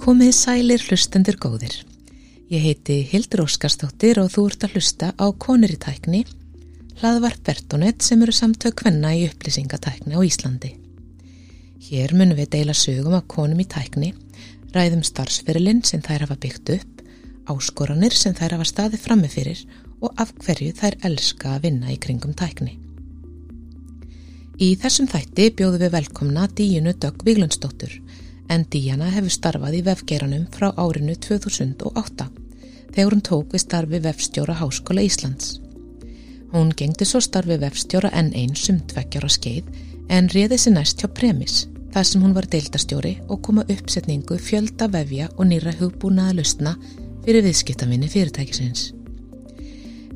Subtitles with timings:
[0.00, 1.74] Komið sælir hlustendur góðir.
[2.48, 6.22] Ég heiti Hildur Óskarstóttir og þú ert að hlusta á Konur í tækni,
[7.02, 10.70] hlaðvart Bertonet sem eru samtök hvenna í upplýsingatækni á Íslandi.
[11.84, 14.14] Hér munum við deila sögum af konum í tækni,
[14.72, 17.04] ræðum starfsferilinn sem þær hafa byggt upp,
[17.52, 19.62] áskoranir sem þær hafa staðið frammefyrir
[20.00, 22.78] og af hverju þær elska að vinna í kringum tækni.
[24.56, 28.00] Í þessum þætti bjóðum við velkomna Díunu Dögg Víglundsdóttur
[28.50, 32.26] en Díana hefur starfað í vefgeranum frá árinu 2008
[32.90, 35.60] þegar hún tók við starfi vefstjóra Háskóla Íslands.
[36.50, 39.68] Hún gengdi svo starfi vefstjóra enn einn sem tveggjara skeið
[40.10, 44.90] en réði sér næst hjá Premis þar sem hún var deildastjóri og koma uppsetningu fjölda
[44.90, 46.74] vefja og nýra hugbúnaða lustna
[47.24, 48.90] fyrir viðskiptavinni fyrirtækisins.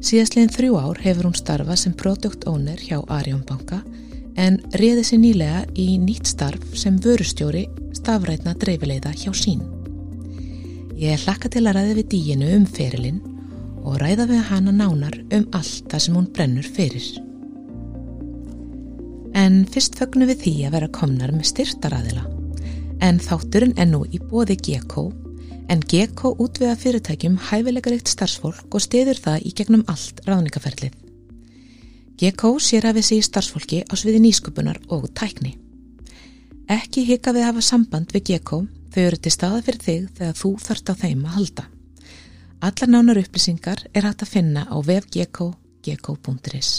[0.04, 3.80] Síðastlegin þrjú ár hefur hún starfað sem product owner hjá Arjón banka
[4.36, 7.68] en réði sér nýlega í nýtt starf sem vörustjóri
[8.04, 9.62] stafrætna dreifileiða hjá sín.
[11.00, 13.22] Ég hlakka til að ræða við díinu um ferilinn
[13.84, 17.06] og ræða við hana nánar um allt það sem hún brennur fyrir.
[19.34, 22.26] En fyrst fögnum við því að vera komnar með styrtaræðila.
[23.00, 25.08] En þátturinn er nú í bóði GK,
[25.72, 30.92] en GK útviða fyrirtækjum hæfilegaríkt starfsfólk og stiður það í gegnum allt ráðningaferlið.
[32.20, 35.56] GK sér að við sé starfsfólki á sviði nýsköpunar og tækni.
[36.70, 38.62] Ekki hika við að hafa samband við GK,
[38.94, 41.64] þau eru til staða fyrir þig þegar þú þarft á þeim að halda.
[42.64, 45.40] Allar nánar upplýsingar er hægt að finna á vefgk,
[45.84, 46.70] gk.is.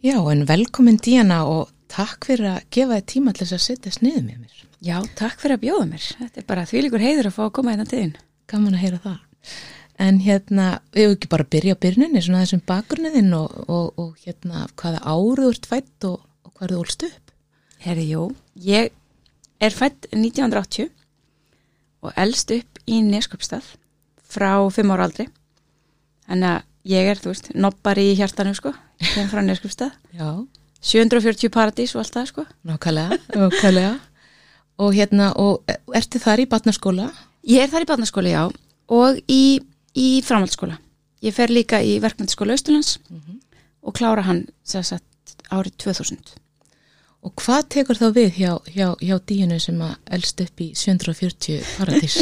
[0.00, 3.92] Já, en velkomin Díana og takk fyrir að gefa þið tíma til þess að setja
[3.92, 4.62] sniðið með mér.
[4.86, 6.06] Já, takk fyrir að bjóða mér.
[6.20, 8.14] Þetta er bara þvílikur heiður að fá að koma hérna til þín.
[8.48, 9.18] Gaman að heyra það.
[10.06, 13.86] En hérna, við hefum ekki bara að byrja á byrjuninni, svona þessum bakgrunniðinn og, og,
[14.00, 16.25] og hérna hvaða áruð ert fætt og, og
[16.56, 17.32] hvað eru þú ólst upp?
[17.84, 18.22] Herði, jú,
[18.64, 18.92] ég
[19.62, 20.90] er fætt 1980
[22.06, 23.68] og elst upp í Neskjöpstað
[24.26, 25.28] frá fimm ára aldri.
[26.26, 28.72] Þannig að ég er, þú veist, nobbar í hjartanu, sko,
[29.14, 29.96] þeim frá Neskjöpstað.
[30.16, 30.30] Já.
[30.86, 32.44] 740 paradís og allt það, sko.
[32.68, 33.94] Nákvæmlega, nákvæmlega.
[34.78, 35.64] og hérna, og
[35.96, 37.10] ertu þar í batnarskóla?
[37.46, 38.44] Ég er þar í barnaskóla, já,
[38.92, 39.60] og í,
[39.96, 40.78] í framhaldsskóla.
[41.24, 42.98] Ég fer líka í verkmyndaskóla Östurlands
[43.82, 46.36] og klára hann sagt árið 2000.
[47.26, 51.64] Og hvað tekur þá við hjá, hjá, hjá díinu sem að elst upp í 740
[51.76, 52.18] paradís?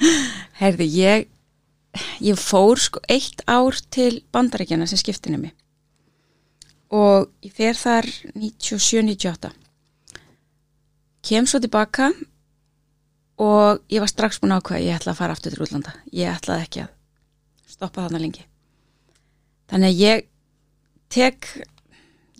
[0.60, 1.28] Herði, ég,
[2.22, 5.56] ég fór sko eitt ár til bandarækjana sem skiptinu mig
[6.94, 8.06] og ég fer þar
[8.36, 9.50] 97-98.
[11.26, 12.12] Kem svo tilbaka
[13.42, 15.94] og ég var strax búin að ákveða að ég ætla að fara aftur til útlanda.
[16.14, 16.92] Ég ætlaði ekki að
[17.76, 18.46] stoppa þarna lengi.
[19.66, 20.28] Þannig að ég
[21.12, 21.48] tek,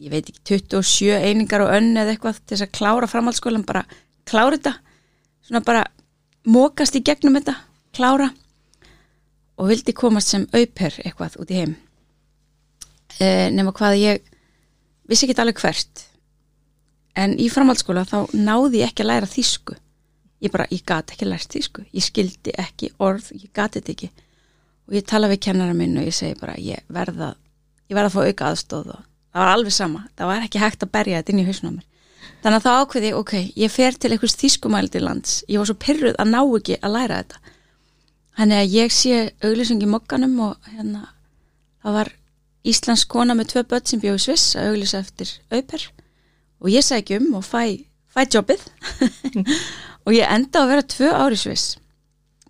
[0.02, 3.84] ég veit ekki, 27 einingar og önn eða eitthvað til þess að klára framhaldsskólan, bara
[4.28, 4.74] klára þetta,
[5.46, 5.84] svona bara
[6.46, 7.56] mókast í gegnum þetta,
[7.96, 8.30] klára.
[9.56, 11.72] Og vildi komast sem auper eitthvað út í heim.
[13.16, 14.28] E, nema hvað ég
[15.08, 16.04] vissi ekki alveg hvert,
[17.16, 19.78] en í framhaldsskóla þá náði ég ekki að læra þýsku.
[20.44, 21.86] Ég bara, ég gati ekki lært þýsku.
[21.96, 24.10] Ég skildi ekki orð, ég gati þetta ekki.
[24.86, 27.32] Og ég tala við kennara minn og ég segi bara, ég verða
[27.86, 29.04] ég verða að fá auka aðstóð og
[29.36, 30.06] það var alveg sama.
[30.16, 31.76] Það var ekki hægt að berja þetta inn í hausnum
[32.46, 36.18] þannig að þá ákveði, ok, ég fer til einhvers þýskumældi lands, ég var svo pyrruð
[36.22, 37.54] að ná ekki að læra þetta.
[38.36, 41.00] Þannig að ég sé auglýsing í mokkanum og hérna,
[41.82, 42.12] það var
[42.66, 45.88] Íslands kona með tvö börn sem bjóði sviss að auglýsa eftir auper.
[46.62, 47.82] Og ég segi um og fæ,
[48.14, 48.62] fæ jobbið.
[50.06, 51.80] Og ég enda að vera tvö ári sviss.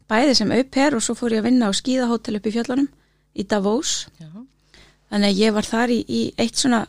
[0.08, 2.88] Bæði sem auper og svo fór ég að vinna á skíðahótel upp í fjallanum
[3.32, 3.94] í Davos.
[4.20, 4.28] Já.
[5.10, 6.84] Þannig að ég var þar í, í eitt svona,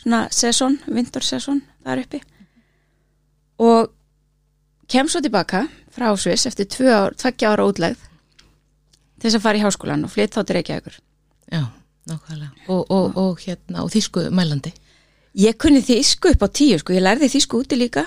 [0.00, 2.20] svona sesón, vintorsesón þar uppi.
[3.62, 3.92] Og
[4.90, 5.64] kem svo tilbaka
[5.94, 8.00] frá Sviss eftir tveggja ára útlegð
[9.24, 10.96] til þess að fara í háskólan og flytt þá til Reykjavíkur.
[11.54, 11.62] Já,
[12.10, 12.50] nákvæmlega.
[12.68, 14.74] Og, og, og hérna, og þýsku mælandi.
[15.38, 18.04] Ég kunni þýsku upp á tíu sko, ég lærði þýsku úti líka.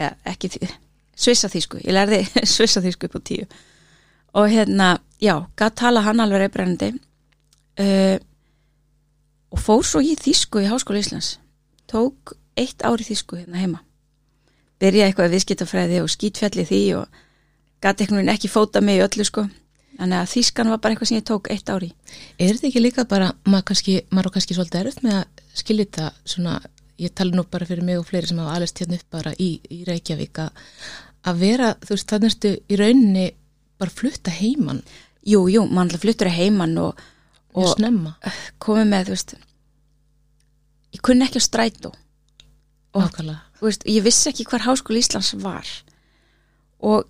[0.00, 0.70] Ja, ekki því,
[1.14, 1.82] svissa þýsku.
[1.84, 2.22] Ég lærði
[2.54, 3.50] svissa þýsku upp á tíu.
[4.36, 8.16] Og hérna, já, gæt tala hann alveg reybrennandi uh,
[9.56, 11.36] og fór svo í þýsku í Háskóla Íslands.
[11.88, 13.78] Tók eitt ári þýsku hérna heima.
[14.82, 17.20] Byrjaði eitthvað viðskiptafræði og skýtfjalli því og
[17.80, 19.46] gæti einhvern veginn ekki fóta mig í öllu sko.
[19.96, 21.86] Þannig að þýskan var bara eitthvað sem ég tók eitt ári
[22.36, 26.10] Er þetta ekki líka bara, maður kannski, maður kannski svolítið erfitt með að skilja þetta
[26.34, 26.58] svona,
[27.00, 29.50] ég tala nú bara fyrir mig og fleiri sem hafa alveg hérna upp bara í,
[29.72, 30.64] í Reykjavík að,
[31.32, 33.26] að vera, þú veist, þannig ertu í rauninni
[33.80, 34.84] bara flutta heiman.
[35.24, 37.00] Jú, jú, mann fluttur að heiman og,
[37.56, 37.74] og
[38.62, 39.36] komið með, veist
[40.96, 41.92] ég kunni ekki á strætó.
[43.60, 45.68] Og veist, ég vissi ekki hvar háskóli Íslands var.
[46.80, 47.04] Og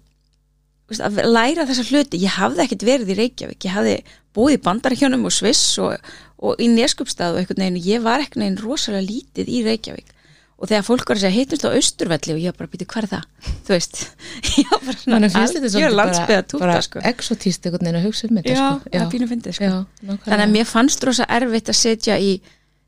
[0.91, 3.69] veist, að læra þessa hluti ég hafði ekkert verið í Reykjavík.
[3.69, 3.97] Ég hafði
[4.37, 6.11] búið í bandarækjunum og Sviss og,
[6.43, 7.83] og í Neskupstað og einhvern veginn.
[7.87, 10.16] Ég var ekkert neginn rosalega lítið í Reykjavík
[10.57, 13.07] og þegar fólk var að segja hittumst á Austurvelli og ég var bara býtu hver
[13.07, 13.99] er það þú veist,
[14.63, 17.03] ég var bara þetta algjör bara, túta sko.
[17.11, 18.93] exotíst einhvern veginn að hugsa um þetta já, sko.
[18.95, 19.69] það er pínu fyndið sko.
[19.69, 19.77] já,
[20.25, 22.33] þannig að mér fannst rosa erfitt að setja í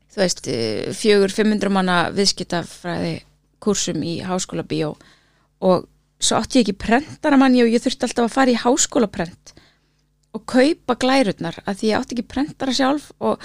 [0.09, 0.51] þú veist,
[0.97, 3.15] fjögur 500 manna viðskiptafræði
[3.61, 4.95] kursum í háskóla bíó
[5.61, 5.85] og
[6.19, 9.53] svo átti ég ekki prentara manni og ég þurfti alltaf að fara í háskólaprent
[10.35, 13.43] og kaupa glærurnar að því ég átti ekki prentara sjálf og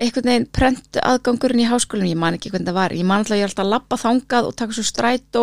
[0.00, 3.34] einhvern veginn prent aðgangurinn í háskólanum, ég man ekki hvernig það var ég man alltaf
[3.36, 5.42] að ég er alltaf að labba þangað og taka svo strætó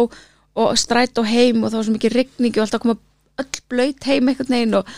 [0.57, 2.97] og strætó heim og það var svo mikið rigningi og alltaf koma
[3.37, 4.89] öll blöyt heim einhvern veginn og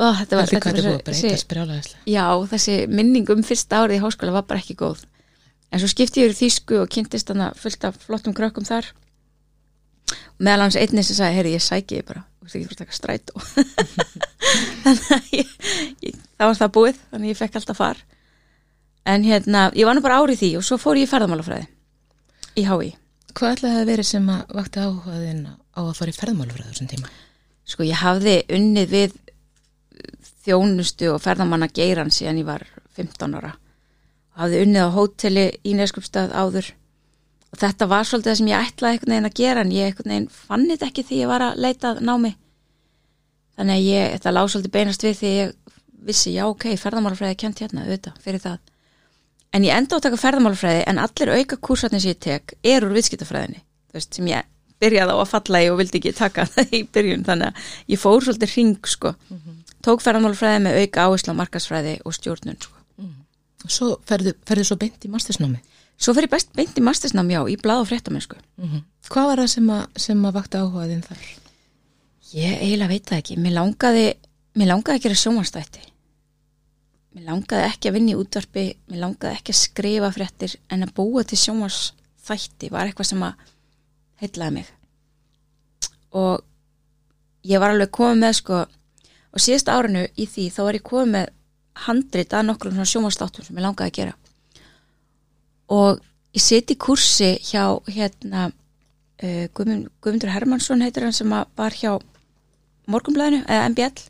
[0.00, 2.02] ó, þetta var, Þetta er hvað þetta er búið að þessi- breyta sprjálæðislega.
[2.10, 5.04] Já, þessi minning um fyrsta árið í háskóla var bara ekki góð.
[5.70, 8.88] En svo skipti ég yfir þýsku og kynntist þannig fullt af flottum krökkum þar.
[10.40, 12.82] Meðal hans einnig sem sagði, heyri, ég sæki ég bara, þú veist ekki fyrir að
[12.82, 13.32] taka strætó.
[14.82, 15.46] þannig að ég,
[16.08, 18.00] ég, var það
[19.10, 21.66] En hérna, ég var nú bara árið því og svo fór ég í ferðamálafræði
[22.60, 22.92] í HÍ.
[23.34, 26.90] Hvað ætlaði það að vera sem að vakti áhugaðinn á að fara í ferðmálufræðu þessum
[26.90, 27.10] tíma?
[27.70, 29.16] Sko, ég hafði unnið við
[30.44, 32.64] þjónustu og ferðamanna geiran síðan ég var
[32.98, 33.54] 15 ára
[34.40, 36.70] hafði unnið á hóteli í Neskupstað áður
[37.50, 40.14] og þetta var svolítið það sem ég ætlaði einhvern veginn að gera en ég einhvern
[40.14, 42.32] veginn fann þetta ekki því ég var að leita námi
[43.58, 45.54] þannig að ég, þetta lág svolítið beinast við því ég
[46.10, 48.69] vissi, já ok, ferðamálafræði er kjönt hérna, auðvitað, fyrir það
[49.56, 52.86] en ég enda á að taka ferðamálafræði en allir auka kursatni sem ég tek er
[52.86, 53.62] úr viðskiptafræðinni,
[53.94, 54.46] veist, sem ég
[54.80, 58.00] byrjaði á að falla í og vildi ekki taka það í byrjun, þannig að ég
[58.00, 59.14] fór svolítið ring, sko,
[59.84, 62.76] tók ferðamálafræði með auka áherslu á markasfræði og stjórnun, sko.
[63.68, 65.58] Svo ferðu, ferðu svo beint í mastersnámi.
[66.00, 68.38] Svo fer ég best beint í mastersnám, já, í blað og fréttamennsku.
[69.10, 71.26] Hvað var það sem að, sem að vakti áhugaðinn þar?
[72.32, 73.36] Ég eiginlega veit það ekki.
[73.36, 74.06] Mér langaði,
[74.56, 75.82] mér langaði að gera sjómanstætti.
[77.10, 80.92] Mér langaði ekki að vinna í útvarpi, mér langaði ekki að skrifa fréttir en að
[80.94, 83.48] búa til sjómanstætti var eitthvað sem að
[84.22, 84.68] heitlaði mig.
[86.14, 86.44] Og
[87.50, 88.60] ég var alveg komið með sko,
[89.30, 91.32] og síðast árinu í því þá var ég komið með
[91.86, 94.14] handrit að nokkrum svona sjómanstáttum sem ég langaði að gera.
[95.70, 96.00] Og
[96.36, 101.96] ég seti kursi hjá hérna uh, Guðmund, Guðmundur Hermansson heitir hann sem var hjá
[102.90, 104.08] Morgunblæðinu eða MBL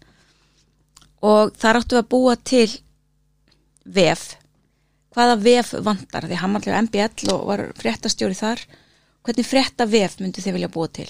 [1.27, 2.69] og þar áttu að búa til
[3.97, 4.25] vef.
[5.15, 6.29] Hvaða vef vantar?
[6.29, 8.63] Því hann var allir MBL og var fréttastjóri þar.
[9.27, 11.09] Hvernig frétta vef myndu þið vilja búa til?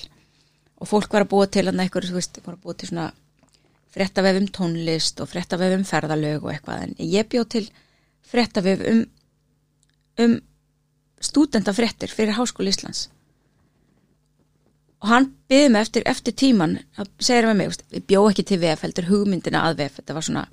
[0.80, 3.10] Og fólk var að búa til hann eitthvað, þú veist, var að búa til svona
[3.90, 6.84] fréttavef um tónlist og fréttavef um ferðalög og eitthvað.
[6.86, 7.66] En ég bjóð til
[8.30, 9.02] fréttavef um
[10.20, 10.40] um
[11.20, 13.08] stúdentafréttir fyrir Háskóli Íslands.
[15.00, 18.44] Og hann byggði mig eftir, eftir tíman að segja með mig, veist, við bjó ekki
[18.48, 20.46] til VF heldur hugmyndina að VF, þetta var svona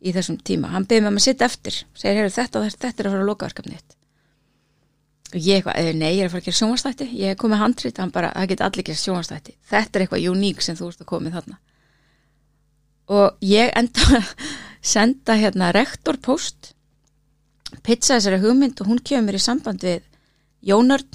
[0.00, 3.08] í þessum tíma, hann byggði mig að sitja eftir segir, heyrðu, þetta, þetta, þetta er
[3.08, 3.96] að fara að loka verkefni þitt.
[5.30, 7.62] Og ég eitthvað, "Eh, nei, ég er að fara að gera sjónvastætti ég er komið
[7.62, 11.00] handrit, hann bara, það get allir gera sjónvastætti þetta er eitthvað uník sem þú ert
[11.00, 11.58] að komið þarna.
[13.10, 14.24] Og ég enda
[14.94, 16.74] senda hérna rektorpost
[17.82, 20.02] pizza þessari hugmynd og hún kemur mér í samband við
[20.66, 21.06] Jónörn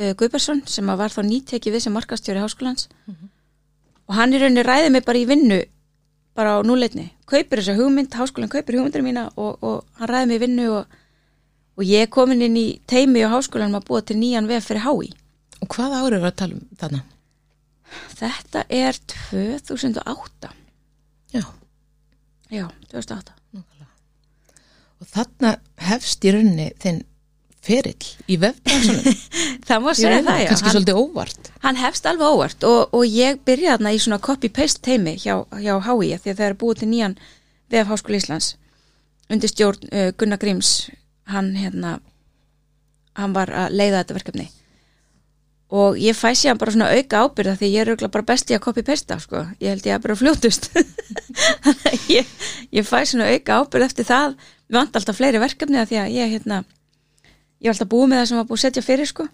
[0.00, 2.88] uh, Guðbergsson sem var þá nýtekið við sem markastjóri háskólans.
[4.06, 5.62] Og hann í rauninni ræði mig bara í vinnu
[6.36, 10.42] bara á núleitni, kaupir þessa hugmynd háskólan kaupir hugmyndir mína og, og hann ræði mig
[10.42, 10.96] vinnu og,
[11.76, 14.84] og ég er komin inn í teimi á háskólanum að búa til nýjan vef fyrir
[14.84, 15.12] HÍ
[15.64, 17.02] Og hvaða árið var að tala um þarna?
[18.16, 18.98] þetta er
[19.30, 20.50] 2008
[21.34, 21.42] Já,
[22.50, 23.88] já, 2008 nákvæmlega.
[25.00, 25.52] Og þarna
[25.88, 27.02] hefst í rauninni þinn
[27.66, 29.22] ferill í vefbransunum.
[29.68, 31.50] það má segja það, já kannski hann, svolítið óvart.
[31.64, 35.74] hann hefst alveg óvart og, og ég byrjaði þarna í svona copy-paste teimi hjá, hjá
[35.88, 37.18] HÍ því að það er búið til nýjan
[37.72, 38.52] vef Háskóla Íslands
[39.32, 40.76] undir stjórn uh, Gunnar Gríms
[41.30, 41.98] hann hérna
[43.16, 44.48] hann var að leiða þetta verkefni
[45.76, 48.62] og ég fæ sér bara svona auka ábyrða því ég er auðvitað bara besti að
[48.68, 49.42] copy-pasta sko.
[49.58, 50.68] ég held ég að bara fljótust
[51.70, 52.26] að ég,
[52.70, 54.36] ég fæ svona auka ábyrð eftir það,
[54.70, 56.62] vant alltaf fleiri verkefni af því að ég hérna
[57.60, 59.28] ég var alltaf búið með það sem var búið að setja fyrir sko.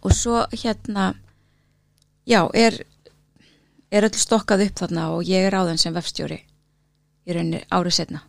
[0.00, 1.10] Og svo hérna
[2.28, 2.82] já, er
[3.90, 6.38] er öll stokkað upp þarna og ég er áðan sem vefstjóri
[7.26, 8.20] í rauninni árið setna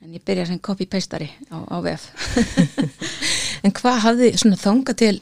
[0.00, 2.08] en ég byrja sem copy-pastari á, á vef.
[3.64, 5.16] En hvað hafði svona þanga til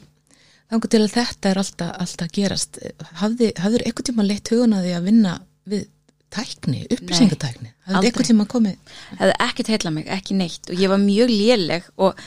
[0.69, 2.79] þanga til að þetta er alltaf, alltaf gerast
[3.19, 5.33] hafði, hafður eitthvað tíma leitt hugun að því að vinna
[5.69, 5.87] við
[6.33, 7.71] tækni, upplýsingatækni?
[7.85, 8.09] Hafði aldrei.
[8.09, 8.95] eitthvað tíma komið?
[9.19, 10.69] Hefði ekkert heilla mig, ekki neitt.
[10.69, 12.19] Og ég var mjög léleg og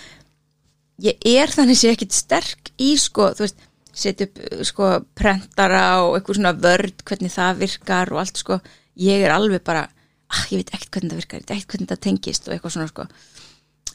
[1.03, 6.17] ég er þannig sé ekkit sterk í sko, þú veist, setja upp sko prentara og
[6.17, 8.59] eitthvað svona vörd hvernig það virkar og allt sko.
[9.01, 9.87] Ég er alveg bara,
[10.33, 12.93] ah, ég veit ekkert hvernig það virkar, ég ekkert hvernig það tengist og eitthvað svona
[12.93, 13.09] sko.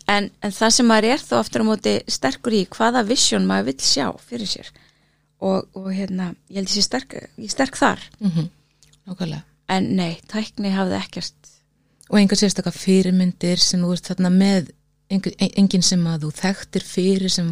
[0.08, 3.74] En, en það sem maður er þó aftur á móti sterkur í hvaða vision maður
[3.74, 4.70] vill sjá fyrir sér.
[5.44, 8.48] Og, og hérna, ég held ég sé sterk ég er sterk þar, mm
[9.08, 9.57] Nákvæmlega.
[9.70, 11.34] En nei, tækni hafði ekkert.
[12.10, 14.70] Og einhver sérstakka fyrirmyndir sem þú ert þarna með
[15.12, 17.50] engin, engin sem að þú þekktir fyrir sem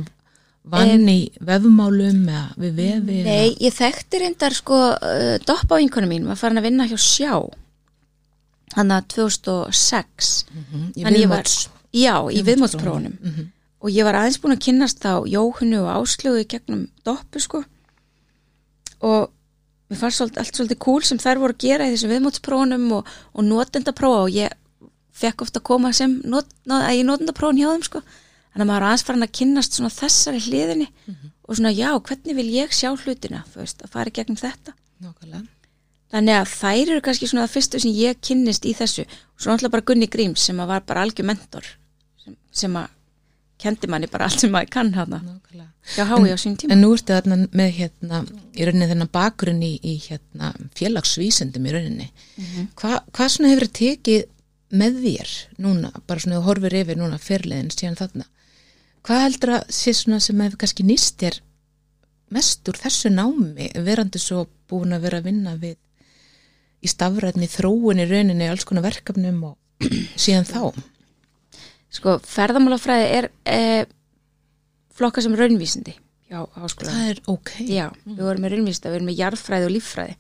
[0.65, 6.07] vann í vefmálum eða við vefi Nei, ég þekkti reyndar sko uh, doppa á vinkonu
[6.09, 7.33] mín, var farin að vinna hjá sjá.
[8.75, 11.57] Hann að 2006 mm í ég var- viðmóts
[11.93, 13.19] já, í viðmótsprófunum.
[13.21, 13.51] Mhm.
[13.85, 17.59] og ég var aðeins búin að kynnast á Jóhunu og Áslögu í gegnum doppu sko.
[19.05, 19.29] Og
[19.95, 23.47] mér fannst allt svolítið cool sem þær voru að gera í þessum viðmótsprófunum og, og
[23.47, 24.53] notendaprófa og ég
[25.15, 28.01] fekk ofta að koma sem not, not, að ég notendaprófun hjá þeim sko.
[28.55, 30.87] Þannig að maður aðeins farin að kynnast svona þessari hliðinni
[31.45, 33.43] og svona já, hvernig vil ég sjá hlutina?
[33.55, 34.75] Veist, að fara gegnum þetta.
[35.03, 35.43] Nákvæmlega.
[36.15, 39.03] Þannig að þær eru kannski svona það fyrstu sem ég kynnist í þessu.
[39.35, 41.67] Og svo náttúrulega bara Gunni Gríms sem að var bara algjör mentor
[42.23, 42.93] sem, sem að
[43.59, 45.74] kendi manni bara allt sem maður kann hana Nákvæmlega.
[45.93, 46.73] Hjá hái á sín tíma.
[46.73, 48.21] En nú ertu þarna með hérna
[48.55, 52.07] í rauninni þennan bakgrunn í, í hérna félagsvísendum í rauninni.
[52.79, 54.25] Hva, hvað svona hefur tekið
[54.75, 58.29] með þér núna, bara svona þú horfir yfir núna fyrliðin síðan þarna?
[59.05, 61.41] Hvað heldur að sé svona sem hefur kannski nýst þér
[62.33, 65.77] mest úr þessu námi verandi svo búin að vera að vinna við
[66.85, 69.85] í stafræðni þróun í rauninni alls konar verkefnum og
[70.23, 70.81] síðan þá?
[71.95, 73.85] Sko, ferðamálafræði er e,
[74.95, 75.95] flokka sem raunvísindi
[76.29, 76.93] hjá háskóla.
[76.93, 80.15] það er ok Já, við vorum með raunvísindi, við vorum með jarðfræði og líffræði.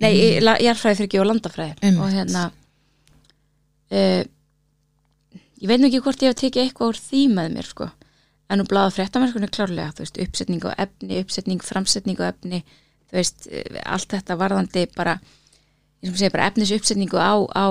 [0.00, 0.50] Nei, mm.
[0.64, 1.72] jarðfræði fyrir ekki og landafræði.
[1.84, 2.02] Einmitt.
[2.04, 2.44] Og hérna,
[3.92, 4.04] e,
[5.60, 7.88] ég veit nú ekki hvort ég hef tekið eitthvað úr því með mér, sko.
[8.50, 12.62] En nú bláða fréttamerkunni klárlega, þú veist, uppsetning á efni, uppsetning, framsetning á efni,
[13.10, 15.18] þú veist, eh, allt þetta varðandi bara,
[16.00, 17.66] ég sem segja, bara efnis uppsetningu á, á,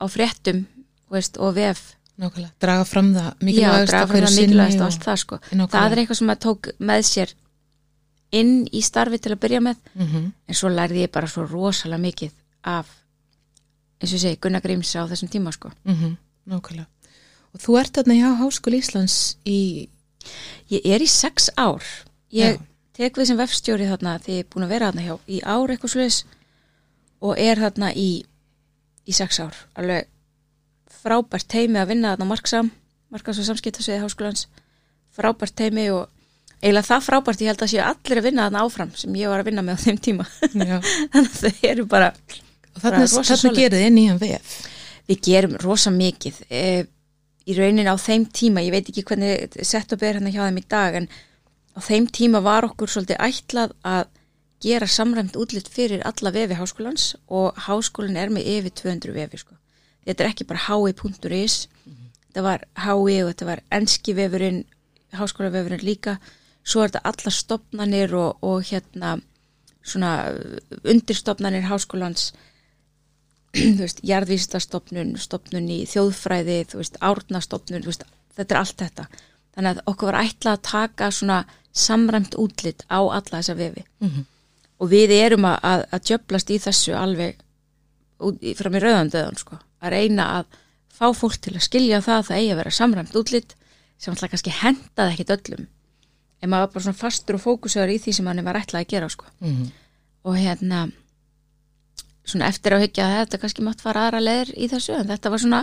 [0.00, 0.64] á fréttum,
[1.12, 1.94] veist, og vef.
[2.14, 5.38] Nákvæmlega, draga fram það mikilvægast draga fram það mikilvægast og allt það, sko.
[5.50, 7.32] Það er eitthvað sem maður tók með sér
[8.34, 10.28] inn í starfi til að byrja með, mm -hmm.
[10.48, 12.86] en svo lærði ég bara svo rosalega mikið af,
[14.00, 15.70] eins og segi, Gunnar Gríms á þessum tíma, sko.
[15.84, 16.86] Mm Nákvæmlega.
[17.54, 19.88] Og þú ert þarna hjá Háskóli Íslands í,
[20.72, 21.84] Ég er í sex ár.
[22.32, 22.60] Ég Já.
[22.96, 25.72] tek við sem vefstjóri þarna því ég er búin að vera þarna hjá í ár
[25.72, 26.18] eitthvað sluðis
[27.24, 28.24] og er þarna í,
[29.04, 29.54] í sex ár.
[29.76, 30.08] Alveg
[31.04, 32.70] frábært teimi að vinna þarna marksam,
[33.12, 34.46] markas og samskiptasviði háskólans.
[35.14, 36.08] Frábært teimi og
[36.64, 39.42] eiginlega það frábært ég held að séu allir að vinna þarna áfram sem ég var
[39.42, 40.26] að vinna með á þeim tíma.
[40.54, 40.74] Þannig
[41.20, 42.10] að þau eru bara,
[42.72, 43.04] og þarna,
[43.58, 44.56] gerði þið nýjan vef.
[45.10, 46.40] við gerum rosa mikið.
[46.48, 46.64] E,
[47.44, 50.60] í raunin á þeim tíma, ég veit ekki hvernig sett og ber hérna hjá þeim
[50.62, 51.10] í dag en
[51.76, 54.06] á þeim tíma var okkur svolítið ætlað að
[54.64, 59.58] gera samræmt útlitt fyrir alla vefi háskólans og háskólinn er með yfir 200 vefi sko.
[60.04, 61.68] Þetta er ekki bara hi.is
[62.34, 64.64] þetta var hi og þetta var enski vefurinn,
[65.14, 66.18] háskólavefurinn líka,
[66.66, 69.18] svo er þetta alla stopnanir og, og hérna
[69.84, 70.32] svona
[70.82, 72.32] undirstopnanir háskólans
[73.54, 79.04] þú veist, jarðvísistastofnun, stofnun í þjóðfræði, þú veist, árnastofnun, þú veist, þetta er allt þetta.
[79.54, 81.36] Þannig að okkur var ætlað að taka svona
[81.74, 83.84] samræmt útlit á alla þessa vefi.
[84.02, 84.26] Mhm.
[84.82, 87.38] Og við erum að, að, að djöblast í þessu alveg
[88.58, 89.60] fram í rauðandöðan, sko.
[89.84, 90.58] Að reyna að
[90.94, 93.54] fá fólk til að skilja það að það eigi að vera samræmt útlit
[94.00, 95.64] sem alltaf kannski hendaði ekkit öllum.
[96.44, 98.92] En maður var bara svona fastur og fókusöður í því sem hann var ætlað að
[98.96, 99.64] gera, sko Mm
[100.24, 100.86] og hérna
[102.24, 105.32] svona eftir að hyggja að þetta kannski mátt fara aðra leðir í þessu en þetta
[105.34, 105.58] var svona,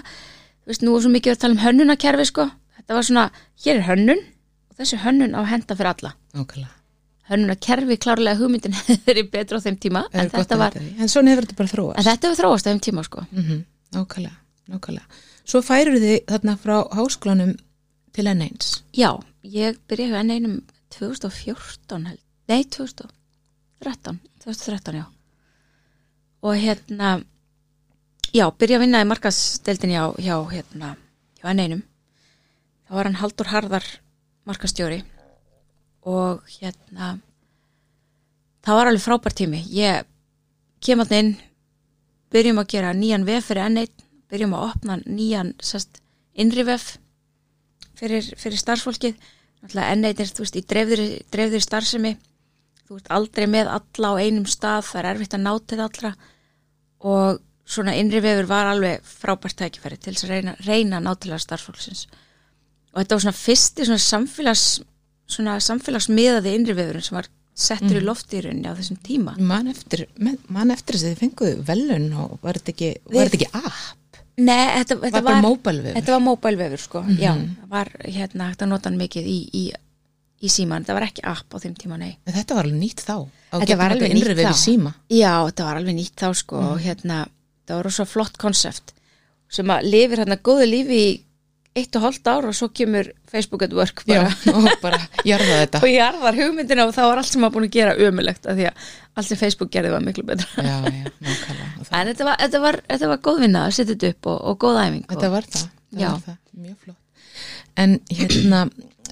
[0.62, 2.46] þú veist, nú er svo mikið að tala um hönnunarkerfi sko,
[2.78, 3.24] þetta var svona
[3.66, 6.76] hér er hönnun og þessi hönnun á henda fyrir alla, Nákvæmlega.
[7.32, 10.78] hönnunarkerfi klárlega hugmyndin hefur í betra á þeim tíma en gott þetta var.
[10.78, 11.98] En svona hefur þetta bara þróast.
[11.98, 14.38] en þetta hefur þróast á þeim tíma sko Mm Nákvæmlega,
[14.72, 15.22] nákvæmlega.
[15.46, 17.58] Svo færur þið þarna frá háskólanum
[18.12, 18.84] til N1.
[18.94, 19.12] já,
[19.44, 20.56] ég byrjaði enn einum
[20.92, 22.20] 2014 held,
[22.52, 25.06] nei 2013 2013 já
[26.42, 27.22] og hérna
[28.34, 30.96] já, byrja að vinna í markasdeildinni hjá, hjá hérna,
[31.40, 31.84] hjá enn einum
[32.88, 33.88] þá var hann Haldur Harðar
[34.50, 35.02] markastjóri
[36.04, 37.14] og hérna
[38.66, 40.04] það var alveg frábær tími ég
[40.84, 41.34] kem að inn
[42.32, 44.08] byrjum að gera nýjan vef fyrir enn einn.
[44.32, 46.00] Byrjum að opna nýjan sest,
[46.40, 46.96] innri vef
[48.00, 49.18] fyrir, fyrir starfsfólkið.
[49.62, 52.16] Náttúrulega enn eitt er, þú veist, í dreifðri starfsemi.
[52.88, 56.14] Þú ert aldrei með alla á einum stað, það er erfitt að ná til allra.
[57.12, 61.12] Og svona innri vefur var alveg frábært tækifæri til þess að reyna, reyna að ná
[61.20, 62.08] til að starfsfólksins.
[62.92, 64.66] Og þetta var svona fyrsti svona samfélags
[65.32, 70.06] svona samfélagsmiðaði innrivefurinn sem var settur í loftýrunni á þessum tíma Man eftir,
[70.48, 73.82] man eftir þess að þið fenguðu velun og var þetta ekki, var þetta ekki app?
[74.42, 75.96] Nei, þetta, Var þetta var móbælvefur?
[76.00, 79.64] Þetta var móbælvefur sko, já, það var hérna hægt að nota hann mikið í, í,
[80.42, 82.16] í síman, það var ekki app á þeim tíma, nei.
[82.26, 83.16] En þetta var alveg nýtt þá.
[83.52, 84.62] Þetta var alveg þetta nýtt þá.
[84.64, 84.94] síma.
[85.12, 87.20] Já, þetta var alveg nýtt þá sko og hérna,
[87.68, 88.96] það var svo flott konsept
[89.52, 91.12] sem að lifir hérna góðu lífi í
[91.78, 95.60] eitt og hálft ár og svo kemur Facebook at work Já, bara og bara jarða
[95.62, 95.82] þetta.
[96.16, 98.68] og var hugmyndina og þá var allt sem maður búin að gera ömulegt af því
[98.72, 100.48] að allt sem Facebook gerði var miklu betra.
[100.58, 101.08] Já, já.
[101.80, 104.42] Og En þetta var, þetta var, þetta var góð vinna að setja þetta upp og,
[104.52, 105.06] og góð æfing.
[105.12, 105.70] Þetta og, var það.
[105.92, 106.08] Já.
[106.10, 106.38] var það.
[106.66, 107.00] Mjög flott.
[107.80, 108.62] En hérna,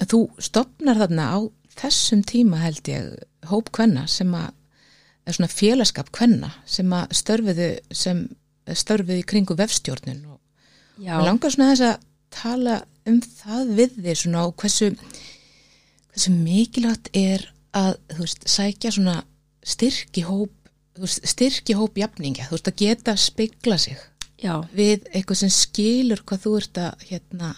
[0.03, 1.37] þú stopnar þarna á
[1.79, 3.13] þessum tíma held ég
[3.49, 4.51] hóp kvenna sem að,
[5.27, 8.25] er svona félagskap kvenna sem að störfiðu sem
[8.67, 10.39] störfiðu í kringu vefstjórnun og
[10.99, 14.91] já, Mér langar svona þess að tala um það við þig svona og hversu,
[16.13, 19.17] hversu mikilvægt er að þú veist, sækja svona
[19.65, 20.53] styrki hóp,
[20.97, 23.97] þú veist, styrki hóp jafningja, þú veist, að geta spegla sig
[24.39, 27.51] já, við eitthvað sem skilur hvað þú ert að hérna,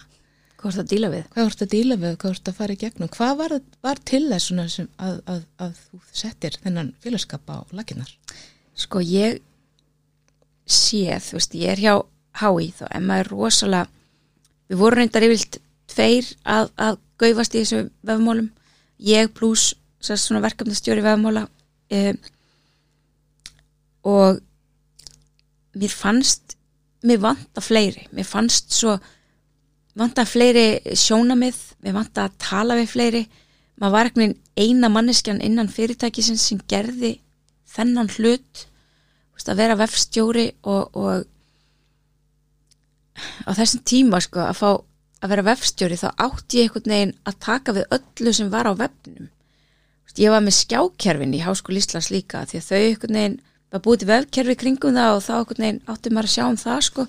[0.60, 1.24] hvað það að díla við?
[1.34, 4.22] hvað ert að díla við, hvað ert að fara í gegnum hvað var, var til
[4.28, 8.12] þess svona sem að, að, að þú settir þennan félagskap á laginnar?
[8.78, 9.42] Sko ég
[10.66, 11.94] sé, þú veist, ég er hjá
[12.42, 14.01] HÍ þá en maður er rosalega
[14.70, 15.58] við vorum reyndar yfirlt
[15.92, 18.50] tveir að, að gaufast í þessu vefmálum.
[19.02, 22.16] Ég pluss verkefnastjóri vefmála um,
[24.02, 24.40] og
[25.78, 26.56] mér fannst
[27.06, 28.96] mér vanta fleiri, mér fannst svo
[29.98, 33.22] vanta fleiri sjónamið, mér vanta að tala við fleiri.
[33.80, 37.16] Maður var ekki eina manneskjan innan fyrirtækisins sem gerði
[37.72, 38.66] þennan hlut.
[39.42, 41.24] Að vera vefstjóri og, og
[43.46, 44.70] á þessum tíma sko að fá
[45.22, 48.72] að vera vefstjóri þá átti ég einhvern veginn að taka við öllu sem var á
[48.74, 49.28] vefnum.
[50.18, 53.36] Ég var með skjákerfin í Háskóli Íslands líka því að þau einhvern veginn
[53.72, 56.58] var búið til vefkerfi kringum það og þá einhvern veginn átti maður að sjá um
[56.60, 57.06] það sko.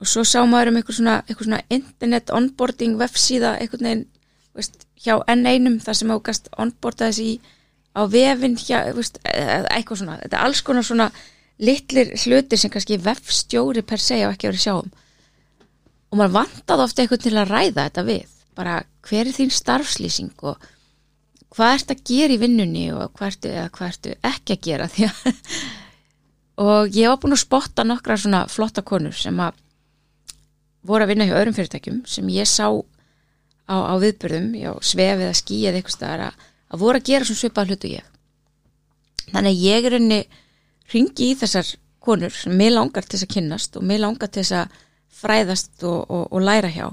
[0.00, 4.06] Og svo sá maður um einhver svona, einhver svona internet onboarding vefsíða einhvern veginn
[4.56, 7.36] veist, hjá enn einum þar sem ágast onboarda þessi í
[7.94, 11.10] á vefin hjá, veist, eitthvað svona þetta er alls konar svona
[11.60, 14.90] litlir hlutir sem kannski vefstjóri per se á ekki verið að sjá um
[16.10, 18.36] og maður vantaði ofta eitthvað til að ræða þetta við.
[18.58, 20.70] Bara hver er þín starfslýsing og
[21.54, 24.90] hvað ertu að gera í vinnunni og hvað ertu, hvað ertu ekki að gera?
[24.92, 25.38] Því að
[26.60, 29.56] og ég var búin að spotta nokkra svona flotta konur sem að
[30.84, 35.36] voru að vinna hjá öðrum fyrirtækjum sem ég sá á, á viðbyrðum, já, svef eða
[35.36, 38.06] skí eða eitthvað staðar að, að voru að gera svona svipað hlutu ég.
[39.30, 40.20] Þannig að ég er henni
[40.92, 44.42] ringi í þessar konur sem mér langar til þess að kynnast og mér langar til
[44.42, 44.78] þess að
[45.20, 46.86] fræðast og, og, og læra hjá.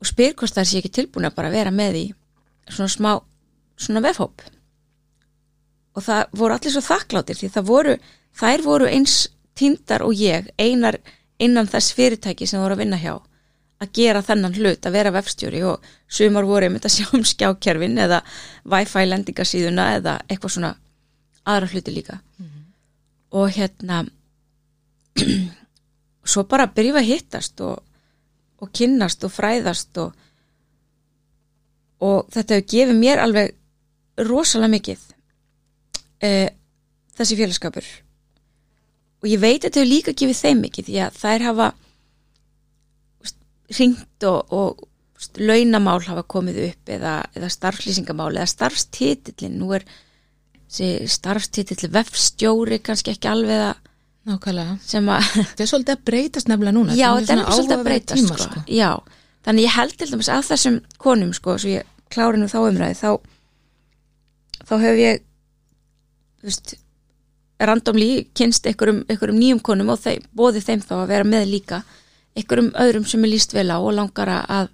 [0.00, 2.06] Og spyr hvort það sé ekki tilbúin að bara vera með í
[2.70, 3.12] svona smá
[3.80, 4.44] svona vefhóp.
[5.96, 7.96] Og það voru allir svo þakkláttir því það voru,
[8.36, 9.16] þær voru eins
[9.58, 11.00] tindar og ég, einar
[11.40, 13.18] innan þess fyrirtæki sem voru að vinna hjá
[13.80, 17.96] að gera þennan hlut, að vera vefstjóri og sumar voru einmitt að sjá um skjákerfin
[18.04, 18.20] eða
[18.68, 20.72] wifi lendingasíðuna eða eitthvað svona
[21.48, 22.18] aðra hluti líka.
[23.32, 24.02] Og hérna
[26.24, 27.78] svo bara byrjum við að hittast og,
[28.60, 30.12] og kynnast og fræðast og,
[32.04, 33.56] og þetta hefur gefið mér alveg
[34.28, 35.04] rosalega mikið
[36.24, 36.30] e,
[37.16, 37.88] þessi félagskapur
[39.20, 41.72] og ég veit að þetta hefur líka gefið þeim mikið því að þær hafa
[43.78, 49.84] ringt og, og launamál hafa komið upp eða, eða starfslýsingamál eða starfstitillin nú er
[51.10, 53.89] starfstitill vefstjóri kannski ekki alveg að
[54.28, 54.76] Nákvæmlega.
[54.84, 56.96] sem að Þetta er svolítið að breytast nefnilega núna.
[56.98, 58.62] já, þetta er svolítið að áhugaverðir breyta tímar, sko.
[58.68, 58.90] já,
[59.46, 62.98] þannig ég held til dæmis að þessum konum sko, svo ég klári nú þá umræði
[63.00, 63.10] þá,
[64.68, 65.22] þá hef ég
[66.40, 66.74] þú veist
[67.60, 71.80] randomli kynst einhverjum, einhverjum nýjum konum og þeim, bóði þeim þá að vera með líka
[72.36, 74.70] einhverjum öðrum sem er líst vel á og langar að,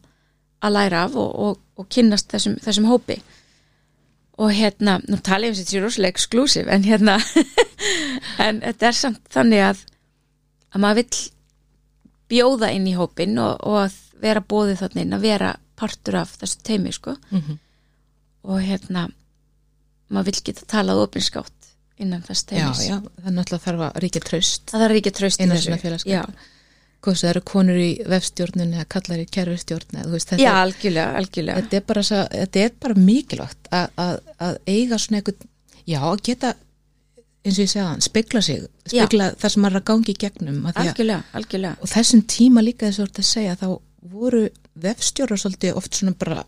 [0.62, 3.18] að læra af og, og, og kynnast þessum, þessum hópi
[4.36, 7.14] og hérna, nú tala ég um þetta sér rosalega exclusive en hérna
[8.46, 9.84] en þetta er samt þannig að
[10.76, 11.22] að maður vill
[12.32, 16.34] bjóða inn í hópin og, og að vera bóðið þannig inn að vera partur af
[16.40, 17.58] þessu teimi sko Mhm.
[18.46, 19.06] og hérna
[20.10, 21.52] maður vill geta talað opinskátt
[21.98, 25.12] innan þess Já, teimis já, það er náttúrulega þarf að ríkja tröst það er ekki
[25.16, 26.12] tröst í innan þessu svona félagskap.
[26.12, 26.22] já,
[27.06, 30.52] Hvað það eru konur í vefstjórnin eða kallar í kerfistjórn eða þú veist, þetta, já
[30.58, 34.16] algjörlega, algjörlega þetta, er bara, þetta er bara mikilvægt að, að,
[34.48, 35.48] að eiga svona eitthvað,
[35.86, 36.52] já, að geta
[37.46, 41.22] eins og ég segja spegla sig spegla það sem er að gangi í gegnum algjörlega,
[41.38, 43.68] algjörlega og þessum tíma líka þess að þú ert að segja þá
[44.16, 44.42] voru
[44.82, 46.42] vefstjórar svolítið oft svona bara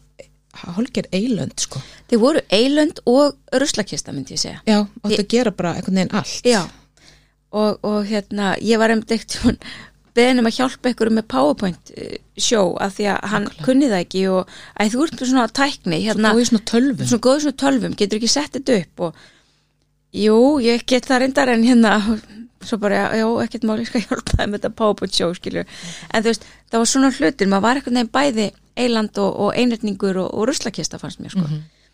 [0.59, 1.81] hálgir eilönd sko.
[2.11, 4.61] Þeir voru eilönd og ruslakista myndi ég segja.
[4.67, 6.49] Já, áttu að gera bara einhvern veginn allt.
[6.49, 6.63] Já,
[7.53, 9.39] og, og hérna, ég var um degt
[10.19, 13.65] beðin um að hjálpa ykkur með PowerPoint eh, sjó af því að hann Nákvæmlega.
[13.69, 17.07] kunni það ekki og að þú ert með svona tækni hérna, Svo góði svona tölvum.
[17.13, 19.23] svona góður svona tölvum, getur ekki sett þetta upp og
[20.13, 21.93] jú, ég get það reyndar en hérna,
[22.65, 25.65] svo bara já, ekkert máli, ég skal hjálpa það með þetta PowerPoint sjó skilju,
[26.13, 29.53] en þú veist, það var svona hlutir, maður var eitthvað nefn bæði eiland og, og
[29.59, 31.47] einretningur og, og ruslakista fannst mér sko,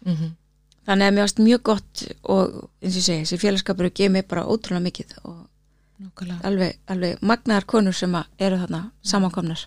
[0.04, 0.30] Mm -hmm.
[0.86, 3.86] þannig að mér varst mjög gott og eins og segi, þessi félagskapur
[6.44, 9.66] alveg, alveg magnaðar konur sem eru þarna samankomnar.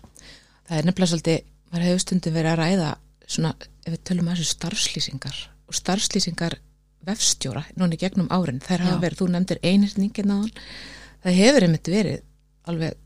[0.68, 2.90] Það er nefnilega svolítið, maður hefur stundum verið að ræða
[3.28, 3.54] svona,
[3.86, 5.38] ef við tölum að þessu starfslýsingar
[5.68, 6.58] og starfslýsingar
[7.08, 10.52] vefstjóra, núna í gegnum árin, þær hafa verið, þú nefndir einhyrningin á hann,
[11.24, 12.24] það hefur einmitt verið
[12.68, 12.96] alveg,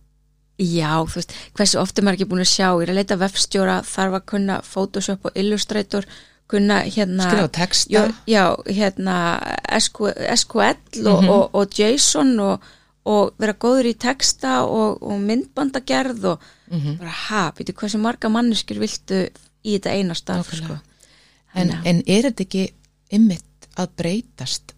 [0.63, 3.17] Já, þú veist, hversu oft er maður ekki búin að sjá ég er að leita
[3.19, 6.05] vefstjóra, þarf að kunna Photoshop og Illustrator
[6.53, 9.17] kunna hérna skrifa texta, já, já, hérna
[9.81, 11.31] SQ, SQL og, Mhm.
[11.33, 12.61] og, og JSON og,
[13.05, 16.99] og vera góður í texta og, og myndbandagerð og Mhm.
[16.99, 19.17] bara ha, veitu hversu marga manneskjur viltu
[19.65, 20.79] í þetta eina starf sko.
[21.55, 22.63] en, en er þetta ekki
[23.13, 23.45] ymmit
[23.77, 24.73] að breytast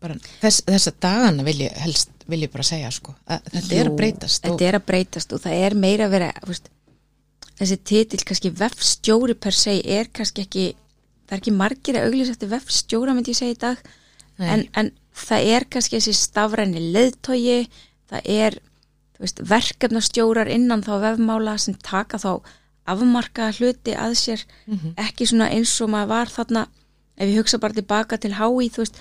[0.00, 3.84] bara, þess, þessa dagana vil ég helst, vil ég bara segja sko, að þetta er
[3.84, 6.68] Jú, að breytast og, þetta er að breytast og það er meira að vera veist,
[7.58, 10.64] þessi titill kannski vefstjóri per se er kannski ekki
[11.26, 13.78] það er ekki margir að auglýsa eftir vefstjóra myndi ég segja í dag
[14.38, 17.58] en, en það er kannski þessi stafræni leðtogi
[18.10, 18.58] það er
[19.22, 22.42] veist, verkefnastjórar innan þá vefmála sem taka þá
[22.90, 24.44] afmarka hluti að sér.
[24.66, 24.94] Mhm.
[25.00, 26.66] ekki svona eins og maður var þarna
[27.16, 28.98] ef ég hugsa bara tilbaka til hái þú veist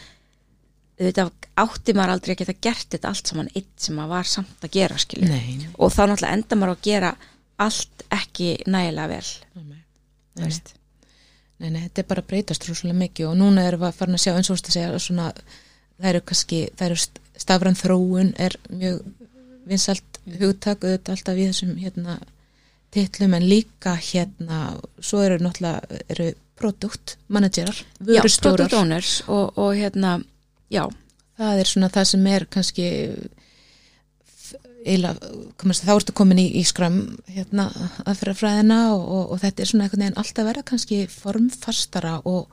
[1.00, 4.64] auðvitað átti maður aldrei að geta gert þetta allt saman eitt sem maður var samt
[4.64, 5.28] að gera skilju
[5.78, 7.16] og þá náttúrulega enda maður að gera
[7.64, 9.28] allt ekki nægilega vel.
[9.56, 9.64] Nei,
[10.38, 10.46] nei.
[11.60, 14.12] Nei, nei, þetta er bara að breytast rúslega mikið og núna erum við að fara
[14.14, 15.28] að sjá eins og þú veist að segja svona,
[16.02, 19.02] það eru kannski, það eru st- stafræn þróun er mjög
[19.68, 22.18] vinsalt hugtak auðvitað alltaf í þessum hérna
[22.94, 24.58] titlum en líka hérna
[25.02, 26.28] svo eru náttúrulega eru
[26.60, 28.58] produkt managerar, Já, vörustjórar.
[28.58, 30.20] product owners og, og hérna,
[30.72, 30.84] já.
[31.38, 32.86] Það er svona það sem er kannski
[34.84, 36.98] eiginlega, komast, þá ertu komin í, í skram
[37.32, 37.70] hérna
[38.04, 42.52] aðferðafræðina og, og, og þetta er svona einhvern veginn alltaf verða kannski formfastara og,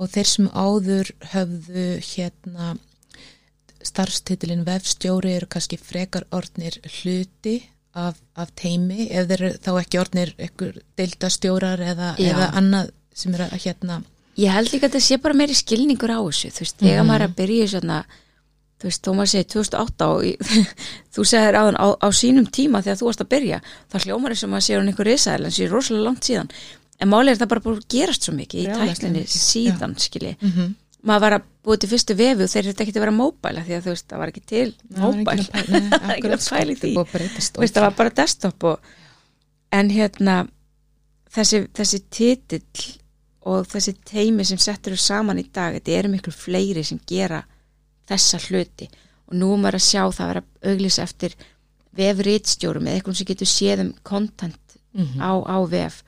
[0.00, 2.70] og þeir sem áður höfðu hérna
[3.84, 7.58] starfstitilin vefstjóri eru kannski frekar orðnir hluti
[7.96, 13.34] af, af teimi ef þeir eru þá ekki orðnir ykkur deildastjórar eða, eða annað sem
[13.36, 14.00] er að hérna.
[14.40, 16.52] Ég held líka að þetta sé bara meiri skilningur á þessu.
[16.54, 17.96] Þú veist, þegar maður er að byrja svona
[18.80, 20.36] þú veist, þó maður segir 2008 og í-
[21.16, 23.58] þú segir áðan á, á sínum tíma þegar þú varst að byrja,
[23.92, 26.52] þá hljómar þess að maður sér hann einhver risaðil, en sér rosalega langt síðan
[27.00, 30.52] en málið er það bara búið að gerast svo mikið í mikið, síðan skilji, mm
[30.52, 30.68] -hmm.
[31.08, 33.74] maður var að búið til fyrstu vefi og þeir þetta ekki að vera móbæla því
[33.76, 35.54] að þú veist, það var ekki til móbæl Það
[36.06, 36.40] var
[37.56, 37.62] Þú
[37.96, 38.76] bara desktop og,
[39.72, 40.36] en hérna
[41.34, 42.88] þessi, þessi titill
[43.50, 47.40] og þessi teimi sem settur þau saman í dag, þetta eru miklu fleiri sem gera
[48.10, 48.90] þessa hluti.
[49.30, 51.36] Og nú maður að sjá það að vera auglýsa eftir
[51.96, 53.92] vefrítstjórum eða eitthvað sem getur séð um
[54.92, 55.20] content Mhm.
[55.22, 56.02] á, á vef.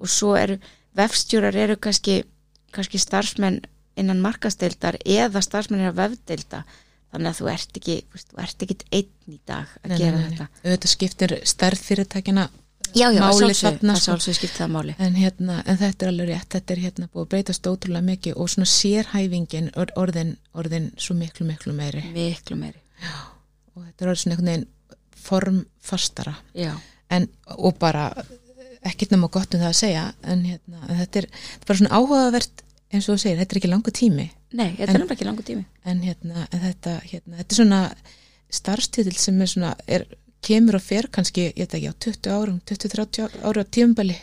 [0.00, 0.58] Og svo eru
[0.96, 2.24] vefstjórar eru kannski,
[2.72, 3.60] kannski starfsmenn
[3.96, 6.64] innan markasteildar eða starfsmenn innan vefdeilda.
[7.12, 9.98] Þannig að þú ert ekki, þú veist, þú ert ekki einn í dag að Nei,
[9.98, 10.48] gera nei, nei, þetta.
[10.64, 12.48] Auðvitað skiptir stærð fyrirtækina
[12.94, 14.32] já, já, það sko.
[14.34, 14.94] skipti það máli.
[14.98, 18.32] En, hérna, en þetta er alveg rétt þetta er hérna búið að breytast ótrúlega mikið
[18.36, 22.02] og svona sérhæfingin or, orðin, orðin svo miklu miklu meiri.
[22.12, 22.78] Miklu meiri.
[23.74, 24.68] Og þetta er orðin svona einhvern veginn
[25.28, 26.72] formfastara já,
[27.10, 28.10] en, og bara
[28.88, 31.26] ekkert nema gott um það að segja en, hérna, þetta, er,
[31.66, 34.28] bara svona áhugavert eins og þú segir, þetta er ekki langu tími.
[34.56, 35.64] Nei, þetta En- er ekki langur tími.
[35.84, 37.80] en, hérna, en þetta, hérna, þetta er svona
[38.50, 40.06] starfstitil sem er svona er,
[40.40, 44.14] kemur og fer kannski, ég veit ekki á 20 árum, 20-30 ára tíumbali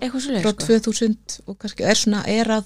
[0.00, 0.92] eitthvað svo frá leið, sko.
[0.96, 2.64] 2000 og kannski er svona er að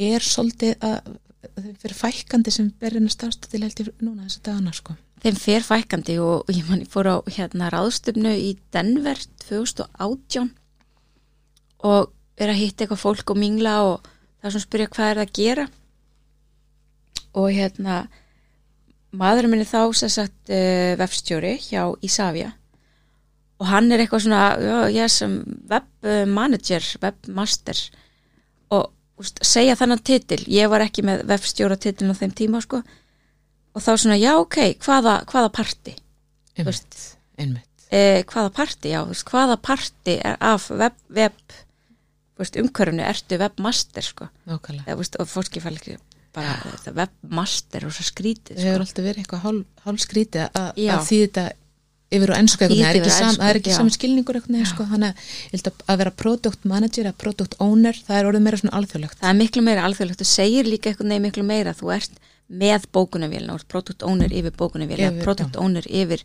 [0.00, 4.96] er svolítið að þeim fyrir fækandi sem berina starfstitil held ég núna þessa dagana sko.
[5.20, 10.50] Þeim fer fækandi og ég man ég fór á hérna ráðstöfnu í Denver 2018
[11.88, 15.10] og er að hitta eitthvað fólk og mingla og það er svona að spyrja hvað
[15.10, 15.66] er það að gera.
[17.40, 17.98] Og hérna
[19.10, 22.54] maðurinn minni þá sem sagt uh, vefstjóri hjá Isavia
[23.60, 25.34] og hann er eitthvað svona já, ég sem
[25.68, 27.80] webmanager webmaster.
[28.72, 28.88] Og
[29.20, 30.40] úst, segja þannig titil.
[30.50, 32.82] Ég var ekki með vefstjóra titilin á þeim tíma sko.
[33.70, 35.94] Og þá svona já ok, hvaða, hvaða parti?
[36.58, 37.00] Einmitt,
[37.38, 37.84] einmitt.
[37.90, 41.36] e, hvaða parti, já, veist, hvaða parti af web, web
[42.40, 44.86] umhverfunu ertu webmaster sko, nákvæmlega.
[44.88, 45.96] eða, veist, og fólki fæl ekki
[46.34, 48.86] bara þetta webmaster og svo skrítið Það hefur sko.
[48.86, 50.70] alltaf verið eitthvað hálf, hálf skrítið að
[51.08, 51.44] því þetta
[52.10, 53.76] yfir á ennsku eitthvað, það er ekki, sam, er ekki já.
[53.78, 55.22] sami skilningur eitthvað, sko, þannig
[55.54, 59.20] að að, vera product manager eða product owner, það er orðið meira svona alþjóðlegt.
[59.20, 62.20] það er miklu meira alþjóðlegt, þú segir líka eitthvað nefn miklu meira, þú ert
[62.50, 66.24] með ert product owner yfir bókunavélina, Yfir, product owner yfir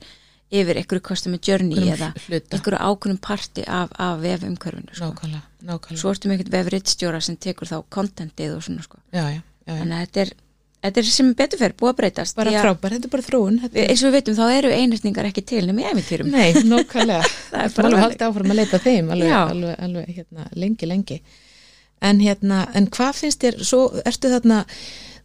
[0.54, 2.58] yfir einhverju customer journey Einhverjum eða hluta.
[2.58, 5.10] einhverju ákveðnum parti af, af vef umhverfinu sko.
[5.10, 6.02] Nákvæmlega, nákvæmlega.
[6.02, 9.02] svo ertu með einhvern vefriðstjóra sem tekur þá contentið og svona sko.
[9.12, 9.80] já, já, já, já.
[9.80, 10.34] þannig að þetta er,
[10.86, 13.58] þetta er sem betur fer búið að breytast Bara frábær, þetta er bara þróun.
[13.86, 17.32] Eins og við veitum þá eru einhjörningar ekki til nema í æfintýrum Nei, nákvæmlega.
[17.52, 21.19] Það er bara alveg haldið áfram að leita þeim, alveg, alveg, alveg hérna, lengi, lengi.
[22.06, 24.60] En hérna, en hvað finnst þér, svo ertu þarna,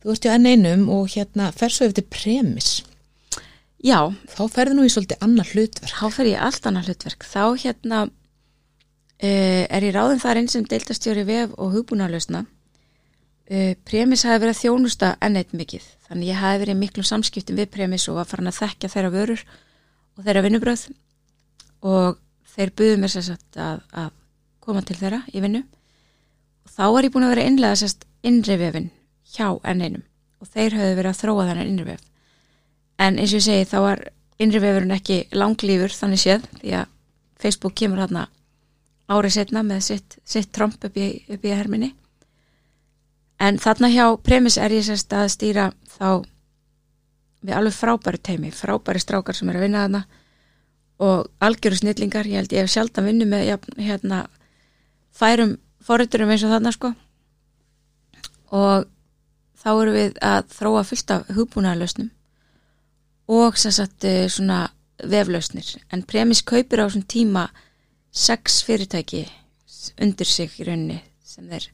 [0.04, 2.70] þú ert já enn einum og hérna fer svo yfir til premis.
[3.84, 3.98] já,
[4.36, 5.96] Þá ferðu nú í svolítið annað hlutverk.
[5.98, 10.64] þá fer ég allt annað hlutverk þá hérna uh, er ég ráðum þar einn sem
[10.68, 12.44] deildastjóri vef og hugbúnarlausna
[13.50, 15.86] uh, Premis hafi verið að þjónusta enn eitt mikið.
[16.08, 19.12] Þannig ég hafi verið í miklum samskiptum við Premis og var farin að þekka þeirra
[19.14, 19.44] vörur
[20.16, 20.86] og þeirra vinnubröð
[21.90, 22.18] og
[22.54, 24.10] þeir buðu mér sér satt að, að
[24.60, 25.64] koma til þeirra í vinnu.
[26.66, 28.90] Og þá var ég búin að vera innlega sérst innri vefin
[29.34, 30.06] hjá enn einum.
[30.40, 32.02] Og þeir höfðu verið að þróa þennan innri vef.
[33.00, 34.02] En eins og ég segi þá var
[34.40, 36.92] innri vefurinn ekki langlífur þannig séð því að
[37.40, 38.26] Facebook kemur þarna
[39.10, 41.90] árið setna með sitt, sitt tromp upp í, upp í herminni
[43.40, 46.22] en þarna hjá premis er ég sérst að stýra þá
[47.40, 50.02] við alveg frábæri teimi, frábæri strákar sem er að vinna þarna
[51.00, 54.18] og algjöru snillingar, ég held ég hef sjálf að vinna með jafn, hérna
[55.16, 56.92] færum forriturum eins og þarna sko.
[58.52, 58.84] Og
[59.60, 62.10] þá erum við að þróa fullt af hugbúnaðarlausnum
[63.30, 64.66] og sagt eh, svona
[65.06, 65.76] veflausnir.
[65.92, 67.48] En premis kaupir á þessum tíma
[68.10, 69.24] sex fyrirtæki
[70.02, 71.70] undir sig í rauninni sem þeir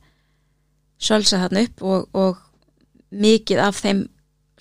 [0.99, 2.39] sölsa þarna upp og, og
[3.11, 4.07] mikið af þeim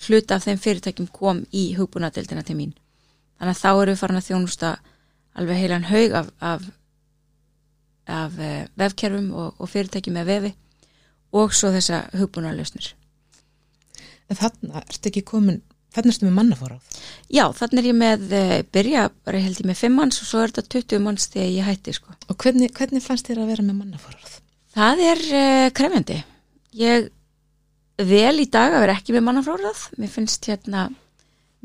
[0.06, 2.74] hluta af þeim fyrirtækjum kom í hugbúnaðdeldina til mín
[3.38, 4.74] þannig að þá erum við farin að þjónusta
[5.36, 6.68] alveg heilan haug af, af,
[8.06, 10.54] af uh, vefkerfum og, og fyrirtækjum með vefi
[11.36, 12.94] og svo þessa hugbúnaðlausnir
[14.26, 15.60] En þarna ertu ekki komin,
[15.94, 16.96] þarna ertu með mannafóráð.
[17.30, 20.42] Já, þannig er ég með, uh, byrja bara held ég með 5 manns og svo
[20.42, 22.16] er þetta 20 manns þegar ég hætti sko.
[22.26, 24.34] Og hvernig, hvernig fannst þér að vera með mannafóráð?
[24.76, 26.18] Það er uh, krefjandi.
[26.76, 27.08] Ég
[27.96, 29.86] vel í dag að vera ekki með mannafóráð.
[29.96, 30.90] Mér finnst hérna,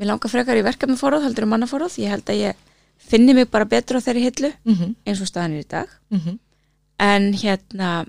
[0.00, 1.98] mér langar frekar í verkefni fóráð heldur en mannafóráð.
[2.00, 2.62] Ég held að ég
[3.02, 4.94] finni mig bara betur á þeirri hillu Mm -hmm.
[5.04, 5.88] eins og staðan er í dag.
[6.08, 6.38] Mm -hmm.
[6.98, 8.06] En hérna,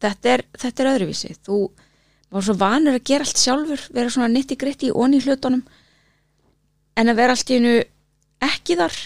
[0.00, 1.36] þetta er, þetta er öðruvísi.
[1.46, 1.70] Þú
[2.30, 5.62] var svo vanur að gera allt sjálfur, vera svona nitti gritti í onni hlutunum
[6.96, 7.84] en að vera allt í einu
[8.42, 8.96] ekki þar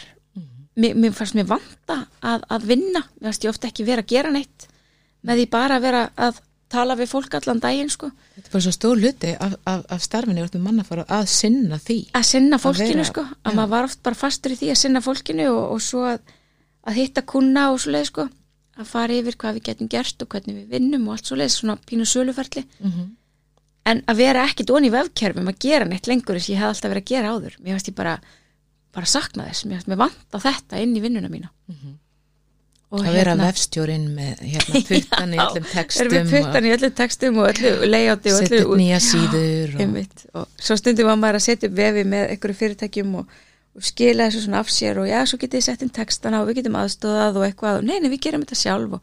[0.76, 4.12] mér, mér fannst mér vanta að, að vinna mér fannst ég ofta ekki vera að
[4.14, 4.68] gera neitt
[5.26, 6.40] með því bara að vera að
[6.72, 8.08] tala við fólk allan daginn sko.
[8.36, 11.78] Þetta er bara svo stór hluti af, af, af starfinu út með mannafóráð að sinna
[11.82, 11.98] því.
[12.18, 13.22] að sinna fólkinu vera- sko.
[13.22, 13.56] Að já.
[13.58, 16.32] maður var oft bara fastur í því að sinna fólkinu og, og svo að,
[16.86, 18.26] að hitta kuna og svo leið sko.
[18.76, 21.52] Að fara yfir hvað við getum gert og hvernig við vinnum og allt svo leið
[21.54, 22.64] svona pínu söluferli.
[22.80, 23.06] Mm -hmm.
[23.86, 26.68] en að vera ekkit onni í vefkerfum að gera neitt lengur eins og ég hef
[26.68, 27.54] alltaf verið að gera áður.
[27.62, 28.20] Mér fannst ég bara,
[28.92, 29.64] bara sakna þess.
[29.64, 31.48] Mér mér vanta þetta inn í vinnuna mína
[32.94, 36.90] og Að vera vefstjórin með hérna, puttan í öllum erum textum við puttan í öllu
[36.94, 41.18] textum og öllu layouti og setja öllu nýja síður og, einmitt, og svo stundum var
[41.18, 43.24] maður að setja upp vefi með einhverju fyrirtækjum og,
[43.74, 46.46] og skila þessu svona af sér og já, svo getið þið sett inn textana og
[46.50, 47.74] við getum aðstóðað og eitthvað.
[47.80, 48.90] Og nei, nei, við gerum þetta sjálf.
[48.96, 49.00] Og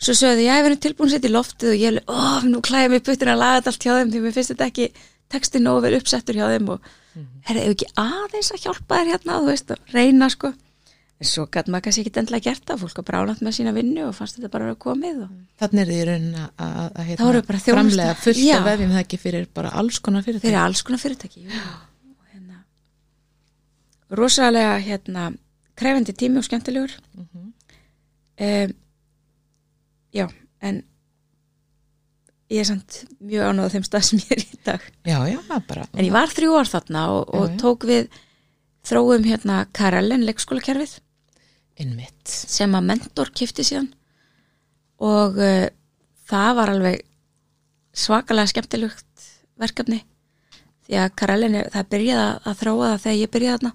[0.00, 1.68] svo sögðu, já, við erum tilbúin að setja í loftið.
[1.72, 4.20] Og ég er, ó, nú klæði mig puttin að laga þetta allt hjá þeim því
[4.26, 4.86] mér finnst þetta ekki
[5.30, 6.68] textin nógu vel uppsettur hjá þeim.
[6.76, 7.40] Og mm -hmm.
[11.20, 12.80] En svo gæti maður kannski ekki endla gert það.
[12.84, 15.90] Fólk að brálant með sína vinnu og fannst þetta bara að komið og þannig er
[15.90, 17.74] því raunin að, þjónusta.
[17.74, 18.54] framlega fullt Já.
[18.56, 22.62] af vefjum það ekki fyrir bara alls konar fyrir fyrir alls konar fyrirtæki hérna
[24.16, 25.26] rosalega hérna
[25.80, 26.96] krefendi tími og skemmtilegur.
[27.16, 27.52] Mhm.
[28.40, 28.72] um,
[30.12, 30.26] já,
[30.62, 30.82] en
[32.50, 34.80] ég er samt mjög ánóð á þeim stað sem ég er í dag.
[35.04, 38.08] Já, já, bara en ég var þrjú ár þarna og, og tók við
[38.88, 40.98] þróum hérna Karelen leikskólakerfið
[41.80, 43.90] innmitt sem að mentor kifti síðan.
[45.00, 45.66] Og uh,
[46.30, 47.02] það var alveg
[47.96, 49.28] svakalega skemmtilegt
[49.60, 50.02] verkefni.
[50.86, 53.72] Því að Karelin, það byrjaði að- þróa það þegar ég byrjaði þarna.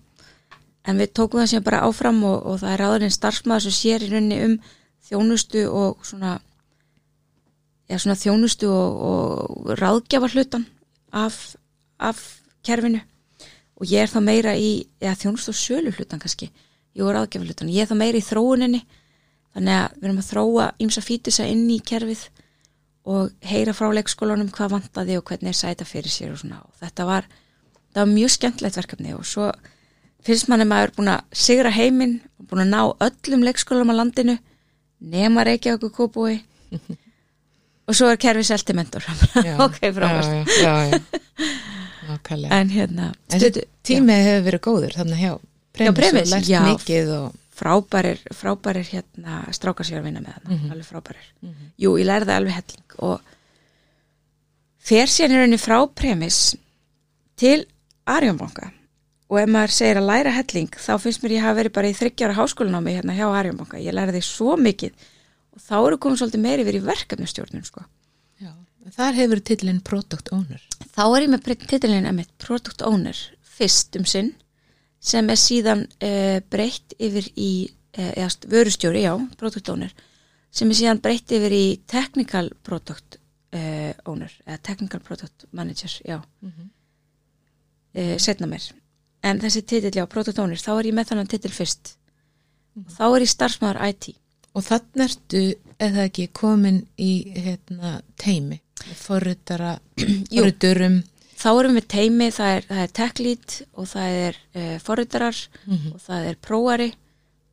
[0.86, 4.06] En við tókum það sem bara áfram og, og það er áðurinn starfsmaður sem sér
[4.06, 4.56] í rauninni um
[5.06, 6.36] þjónustu og svona
[7.90, 10.66] já svona þjónustu og, og ráðgjafa hlutan
[11.14, 11.56] af,
[12.02, 12.22] af
[12.66, 13.02] kerfinu.
[13.76, 16.52] Og ég er þá meira í, eða þjónust og sölu hlutan kannski,
[17.04, 18.82] aðgefa hlutan ég er þá meira í þróuninni
[19.56, 22.26] þannig að við erum að þróa ímsa fítisa inn í kerfið
[23.06, 26.58] og heyra frá leikskólanum hvað vantaði og hvernig er sæta fyrir sér og svona.
[26.66, 27.28] Og þetta var,
[27.86, 29.52] þetta var mjög skemmtilegt verkefni og svo
[30.26, 34.38] finnst manni maður búin að sigra heiminn og búin að ná öllum leikskólanum á landinu
[35.06, 36.40] nema Reykjavík og Kópúi
[37.88, 39.06] og svo er kerfið selti mentor.
[39.66, 41.00] Ok, já.
[42.58, 43.12] en hérna
[43.86, 45.32] tímið hefur verið góður þannig hjá
[45.76, 46.62] Premis já.
[46.66, 50.72] mikið og frábærir, frábærir hérna strákar sér að vinna með þarna, Mhm.
[50.72, 51.28] alveg frábærir
[51.80, 53.22] jú, ég lærði alveg helling og
[54.86, 56.56] fer sér í rauninni frá premis
[57.40, 57.66] til
[58.08, 58.72] Arjónbanka
[59.30, 61.98] og ef maður segir að læra helling þá finnst mér ég hafa verið bara í
[61.98, 64.92] þryggjára háskólanámi hérna hjá Arjónbanka, ég lærði svo mikið
[65.56, 67.86] og þá eru komið svolítið meiri verið í verkefnistjórnum sko.
[68.42, 68.52] já.
[68.92, 70.62] þar hefur titlinn Product Owner
[70.96, 74.34] þá er ég með titilin emitt Product Owner fyrst um sinn
[75.06, 77.52] sem er síðan uh, breytt yfir í
[78.00, 79.94] uh, vörustjóri, já, Product Owner
[80.56, 83.20] sem er síðan breytt yfir í Technical Product
[83.56, 86.22] uh, Owner eða Technical Product Manager, já.
[86.42, 86.72] Mhm.
[88.00, 88.72] uh, setna mér
[89.26, 91.96] en þessi titill, já, Product Owner þá er ég með þannig titil fyrst.
[92.76, 94.10] Og þá er ég starfsmæður IT
[94.56, 95.44] og þannig ertu
[95.84, 98.62] eða ekki komin í hérna, teimi
[99.00, 100.44] forritara, Jú.
[101.46, 105.92] Þá erum við teimi, það er, er tech lead og það er uh, forritarar Mhm.
[105.94, 106.94] og það er próari.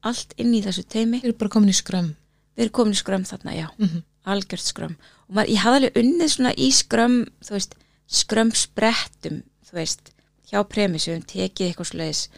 [0.03, 2.15] Allt inn í þessu teimi Þeir eru bara komin í skrömm
[2.57, 4.03] við erum komin í skrömm þarna, já, mm -hmm.
[4.25, 4.97] algjört skrömm
[5.29, 7.75] og maður, ég hafði alveg unnið svona í skrömm þú veist,
[8.09, 10.11] skrömm sprettum þú veist,
[10.51, 12.29] hjá premissu um tekið eitthvað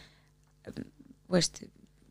[1.28, 1.62] veist,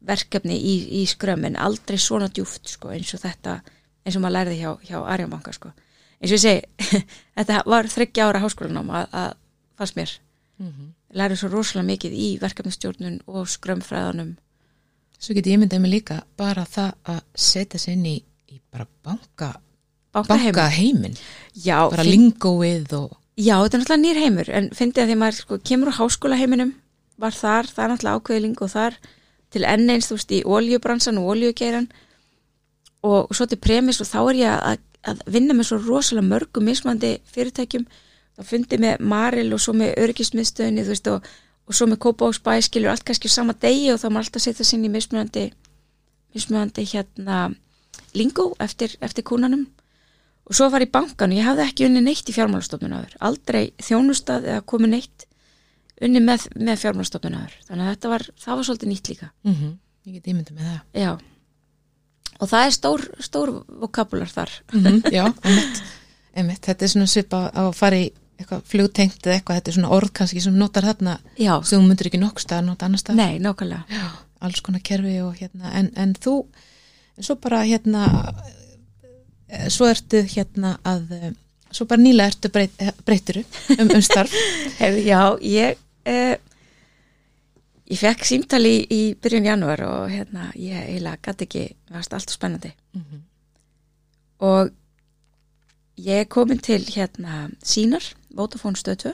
[0.03, 3.61] verkefni í, í skrömm en aldrei svona djúft sko, eins og þetta,
[4.03, 5.71] eins og maður lærði hjá, hjá Arjónbanka sko,
[6.23, 7.01] eins og ég segi
[7.37, 9.33] þetta var þryggja ára háskólanám að, að
[9.79, 10.13] fannst mér.
[11.13, 14.35] Lærði svo rosalega mikið í verkefnistjórnun og skrömmfræðanum
[15.23, 18.15] Svo get ég myndið mig líka bara það að setja sig inn í,
[18.51, 19.53] í bara banka,
[20.15, 21.17] bankaheim banka heiminn
[21.55, 25.37] já, bara lingóið og Já, þetta er náttúrulega nýr heimur en fyndið að því maður
[25.39, 26.73] sko, kemur úr háskóla heiminum
[27.17, 28.97] var þar, það er náttúrulega ákveðling og þar
[29.53, 31.87] til enn eins þú veist í oljubransan og oljugeiran
[33.09, 36.67] og svo til premis og þá er ég að, að vinna með svo rosalega mörgum
[36.67, 37.85] mismandi fyrirtækjum.
[38.33, 41.27] Þá fundið með Maril og svo með örgismiðstöðinni þú veist og,
[41.69, 44.45] og svo með Kópa og Spæ skilur allt kannski sama degi og þá maður alltaf
[44.45, 45.51] setja sinni í mismunandi
[46.33, 47.43] mismunandi hérna
[48.17, 49.67] lingó eftir, eftir kúnanum.
[50.49, 53.13] Og svo var ég í bankan og ég hafði ekki unni neitt í fjármálastofnun aður,
[53.23, 55.27] aldrei þjónustað eða komið neitt
[56.03, 59.53] unni með, með fjármálastofnun aður, þannig að þetta var það var svolítið nýtt líka, mm
[59.53, 59.77] -hmm.
[60.09, 60.81] ég get ímyndið með það.
[60.99, 61.11] Já
[62.39, 64.51] og það er stór, stór vokabular þar.
[64.73, 65.81] Mm Já, einmitt,
[66.35, 69.77] einmitt þetta er svona svipa á að fara í eitthvað flugtengt eða eitthvað, þetta er
[69.77, 73.01] svona orð kannski sem notar þarna já, sem þú myndir ekki nokk stað, nota annar
[73.01, 73.83] stað nei, nákvæmlega.
[73.93, 74.07] Já,
[74.47, 76.39] alls konar kerfi og hérna en, en þú,
[77.17, 78.07] en svo bara hérna
[79.47, 81.29] eh, svo ertu hérna að eh,
[81.73, 83.43] svo bara nýlega ertu breyt, eh, breyturu
[83.77, 84.33] um, um starf.
[84.79, 85.21] Heyrðu, já,
[85.53, 86.35] ég eh,
[87.93, 92.17] ég fekk símtali í, í byrjun janúar og hérna ég eiginlega gæti ekki, það varst
[92.17, 92.73] alltaf spennandi.
[92.97, 93.21] Mhm.
[94.43, 94.71] og
[95.97, 98.03] ég er komin til hérna sínar,
[98.33, 99.13] Vodafone stöð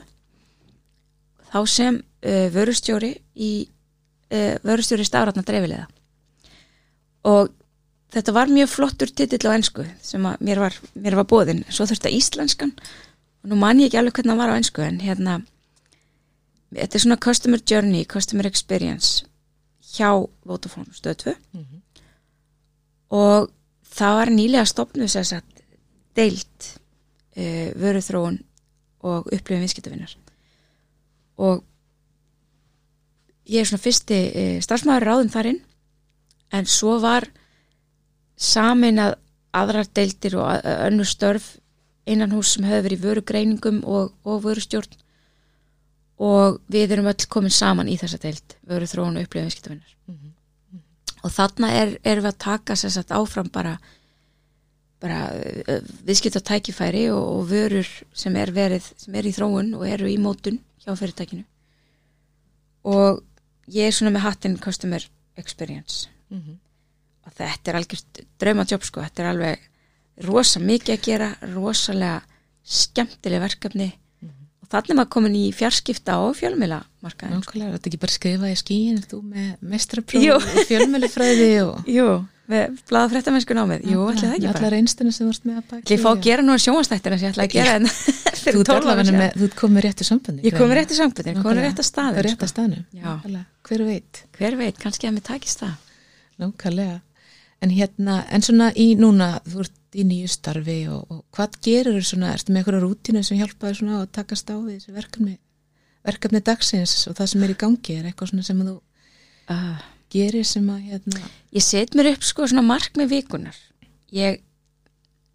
[1.50, 3.52] þá sem uh, vörustjóri í
[4.32, 5.86] uh, vörustjóri stafratna dreifilega
[7.28, 7.52] og
[8.14, 11.86] þetta var mjög flottur titill á ensku sem að mér var, mér var bóðin svo
[11.86, 15.02] þurfti að íslenskan og nú man ég ekki alveg hvernig hann var á ensku en
[15.04, 15.40] hérna
[16.74, 19.24] þetta er svona customer journey, customer experience
[19.94, 20.10] hjá
[20.46, 21.80] Vodafone stöð 2 Mhm.
[23.10, 23.50] og
[23.90, 25.62] það var nýlega stopnuð sér satt
[26.16, 26.78] deilt
[27.36, 28.38] uh, vöruþróun
[29.02, 30.14] og upplifin viðskiptavinnar.
[31.38, 31.64] Og
[33.50, 35.60] ég er svona fyrsti uh, starfsmæður ráðum þarinn
[36.52, 37.26] en svo var
[38.36, 39.16] samin að
[39.56, 41.56] aðrar deildir og að- önnur störf
[42.06, 44.94] innan hús sem hefur verið í vörugreiningum og, og vörustjórn
[46.20, 49.94] og við erum öll komin saman í þessa deild vöruþróun og upplifin viðskiptavinnar.
[50.10, 50.28] Mhm.
[51.22, 53.78] og þarna er, erum við að taka sér satt áfram bara
[55.00, 59.86] bara uh, viðskipta tækifæri og, og vörur sem er verið, sem er í þróun og
[59.88, 61.44] eru í mótun hjá fyrirtækinu.
[62.84, 63.22] Og
[63.72, 65.04] ég er svona með hattinn customer
[65.36, 66.08] experience.
[66.30, 66.58] Mhm.
[67.26, 69.64] og þetta er algjört draumatjóp sko, þetta er alveg
[70.24, 72.22] rosa mikið að gera, rosalega
[72.64, 73.88] skemmtileg verkefni
[74.70, 78.58] þannig er maður komin í fjarskipta og fjölmila markaðin Nákvæmlega, þetta ekki bara skrifa í
[78.60, 82.06] skíin þú með mestrapróf í fjölmjölufræði og Jú,
[82.50, 84.60] með blaða fréttamennsku námið, jú, ætli það ekki bara.
[84.60, 87.34] Allar einstuna sem varst með að ætli ég fá að gera nú sjónastættina sem ég
[87.34, 87.90] ætla að gera en
[88.40, 89.20] Þú fyrir ert 12 ára allavega síðan.
[89.20, 91.88] með, þú komið rétt í sambandi ég komi rétt í sambundin, komi rétt að Það
[91.90, 92.64] staðin er rétt að sko.
[93.00, 93.44] Nákvæmlega.
[93.68, 95.74] Hver veit, hver veit, kannski að mér takist það.
[96.40, 96.96] Nákvæmlega
[97.60, 101.96] En hérna, en svona í núna þú ert í nýju starfi og, og hvað gerir
[101.98, 105.38] þú svona, ertu með einhverja rútínu sem hjálpaði svona að takast á við þessi verkefni
[106.06, 107.96] verkefni dagsins og það sem er í gangi?
[107.98, 108.76] Er eitthvað svona sem þú
[109.52, 109.82] uh,
[110.14, 113.58] gerir sem að hérna ég set mér upp sko svona markmið vikunar
[114.14, 114.40] ég,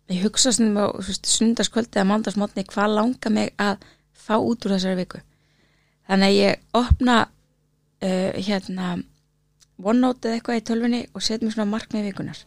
[0.10, 3.86] ég hugsa svona sundarskvöldi eða mándagsmotni hvað langar mig að
[4.26, 5.22] fá út úr þessari viku.
[6.10, 8.96] Þannig að ég opna uh, hérna
[9.82, 12.46] OneNote eða eitthvað í tölvunni og set mér svona markmið vikunar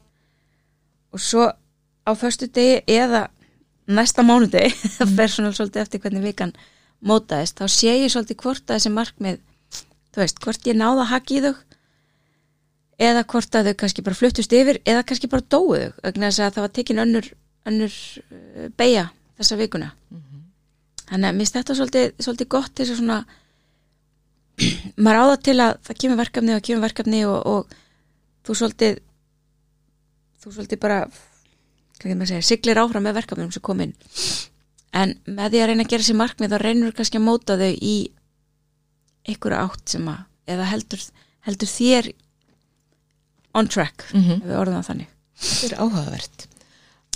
[1.12, 1.48] og svo
[2.08, 3.28] á föstu degi eða
[3.88, 6.54] næsta mánudegi það fer svona svolítið eftir hvernig vikan
[7.04, 9.40] mótaðist, þá sé ég svolítið hvort að þessi markmið,
[10.14, 11.52] þú veist, hvort ég náða að haki þau
[13.08, 16.42] eða hvort að þau kannski bara fluttust yfir eða kannski bara dóu þau, vegna þess
[16.42, 17.28] að það var tekin önnur,
[17.70, 19.04] önnur uh, beigja
[19.38, 19.92] þessa vikuna.
[21.08, 23.18] Þannig að mér þetta svolítið, svolítið gott þess að svona
[25.02, 27.76] maður áða til að það kemur verkefni og kemur verkefni og, og
[28.46, 29.00] þú svolítið
[30.42, 31.00] þú svolítið bara
[31.98, 33.94] segja, siglir áfram með verkefnum sem kom inn
[34.98, 37.72] en með því að reyna að gera sér markmið þá reynur kannski að móta þau
[37.74, 37.96] í
[39.28, 41.02] einhverju átt sem að eða heldur,
[41.44, 42.12] heldur þér
[43.58, 44.38] on track mm -hmm.
[44.42, 46.48] ef við orðum það þannig þetta er áhugavert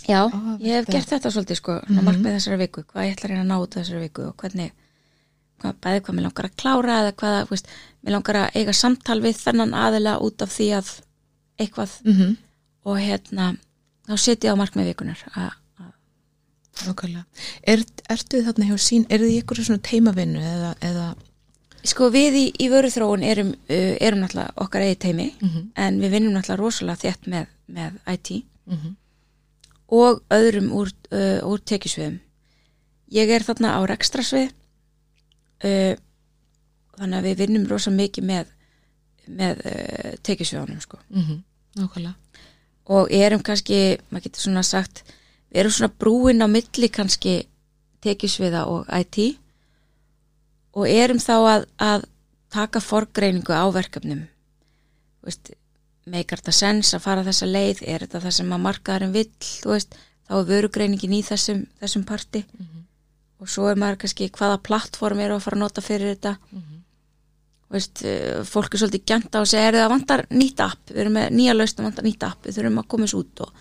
[0.02, 2.04] Já, Áhugavert ég hef gert þetta svolítið sko, mm Mhm.
[2.04, 4.72] markmið þessari viku hvað ég ætla að reyna að ná þessari viku og hvernig
[5.62, 9.18] hvað, bæði hvað mér langar að klára eða hvað, veist, mér langar að eiga samtal
[9.24, 10.92] við þennan aðila út af því að
[11.62, 12.36] eitthvað mm -hmm.
[12.84, 13.50] og hérna
[14.08, 15.50] þá setja ég á markmið vikunar að,
[16.72, 17.26] Nákvæmlega.
[17.68, 21.04] Er, ertu þið þarna hjá sín, er þið einhverju svona teimavinnu eða, eða
[21.84, 25.66] sko við í, í vöruþróun erum, erum náttúrulega okkar eigi teimi mm -hmm.
[25.76, 28.96] en við vinnum náttúrulega rosalega þétt með, með IT Mm
[29.92, 32.20] og öðrum úr, uh, úr tekjusviðum.
[33.12, 34.52] Ég er þarna á rekstrasvið
[35.64, 35.94] uh,
[36.98, 38.52] þannig að við vinnum rosa mikið með,
[39.28, 41.00] með uh, tekjusviðanum sko.
[41.78, 42.14] Nákvæmlega.
[42.92, 45.04] og erum kannski, maður getur svona sagt
[45.52, 47.42] við erum svona brúin á milli kannski
[48.02, 49.38] tekjusviða og IT
[50.72, 52.06] og erum þá að, að
[52.52, 54.24] taka forgreiningu á verkefnum.
[55.22, 55.52] Veist,
[56.08, 57.82] meikar þetta sens að fara þessa leið?
[57.86, 59.30] Er þetta það sem að markaðarinn vill?
[59.68, 59.96] Veist,
[60.26, 62.44] þá er vörugreiningin í þessum, þessum parti
[63.42, 66.36] og svo er maður kannski hvaða plattform er að fara að nota fyrir þetta.
[66.52, 70.82] Þú veist, eh, fólk er svolítið gænt á að segja er það vantar nýtt app,
[70.92, 73.40] við erum með nýja laust að vantar nýtt app, við þurfum að komast út.
[73.40, 73.52] Og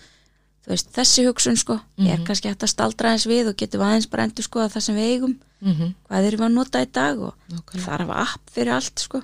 [0.68, 2.26] veist, þessi hugsun sko er Mhm.
[2.26, 4.96] kannski hægt að staldra eins við og getum aðeins bara endur sko að það sem
[4.96, 5.38] við eigum.
[5.62, 5.94] Mm -hmm.
[6.08, 7.34] hvað erum við að nota í dag og
[7.74, 9.22] er að app fyrir allt sko.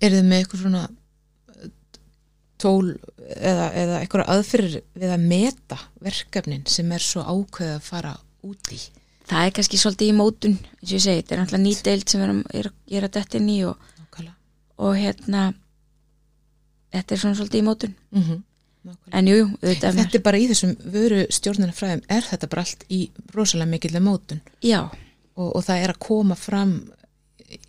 [0.00, 1.68] Er þið með eitthvað svona uh,
[2.58, 2.98] tól
[3.40, 8.72] eða, eða eitthvað aðfyrir við að meta verkefnin sem er svo ákveð að fara út
[8.72, 8.80] í?
[9.28, 12.08] Það er kannski svolítið í mótun eins og ég segi, þetta er náttúrulega ný deild
[12.08, 13.76] sem er, ég er að detta inn í og,
[14.78, 15.44] og hérna
[16.94, 18.42] þetta er svona svolítið í mótun Mm -hmm.
[19.16, 22.62] En jú, jú, auðvitað er Þetta er bara í þessum vöru stjórnarnafræðum, er þetta bara
[22.62, 24.80] allt í rosalega mikill mótun já,
[25.36, 26.90] og, og það er að koma fram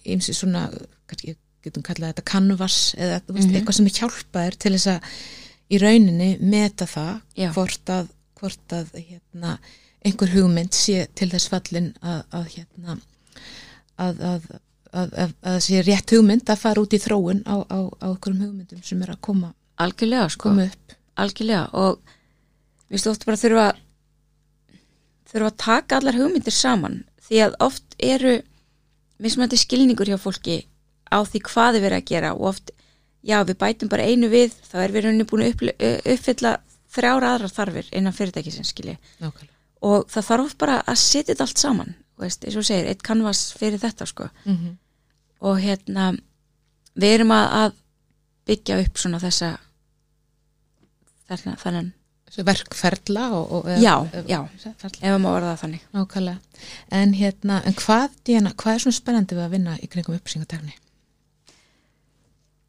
[0.06, 0.70] eins og svona,
[1.08, 3.56] kannski getum kallað þetta canvas eða veist, Mhm.
[3.56, 5.01] eitthvað sem hjálpa þér til þess að
[5.72, 7.51] í rauninni meta það Já.
[7.53, 9.58] hvort að, hvort að hérna,
[10.06, 12.97] einhver hugmynd sé til þess fallin að, að hérna
[13.95, 14.49] að, að,
[14.91, 18.43] að, að, að sé rétt hugmynd að fara út í þróun á, á, á einhverjum
[18.43, 20.49] hugmyndum sem er að koma, algjörlega sko.
[20.49, 20.95] koma upp.
[21.16, 22.16] Algjörlega og
[22.91, 23.68] við oft bara þurfa
[25.32, 28.38] þurfa að taka allar hugmyndir saman því að oft eru
[29.24, 30.62] mismandi skilningur hjá fólki
[31.10, 32.72] á því hvað er verið að gera og oft,
[33.26, 35.66] já við bætum bara einu við þá er við rauninni búin að
[36.14, 36.56] uppfylla
[36.95, 38.97] þrjára aðrar þarfir innan fyrirtækisins skilji.
[39.20, 39.55] Nákvæmlega.
[39.86, 43.41] Og það þarf bara að setja þetta allt saman veist, eins og segir, eitt canvas
[43.59, 44.75] fyrir þetta sko Mm -hmm.
[45.49, 46.05] og hérna
[46.95, 47.73] við erum að, að
[48.47, 49.57] byggja upp svona þessa
[51.29, 51.91] þarna, þannig
[52.45, 54.39] verkferla og, og Já, eða- já.
[54.77, 55.01] ferla.
[55.01, 56.39] ef maður orða það þannig Nákvæmlega.
[56.91, 60.73] En hérna, en hvað, Díana, hvað er svona spennandi við að vinna í kringum upplýsingatekni?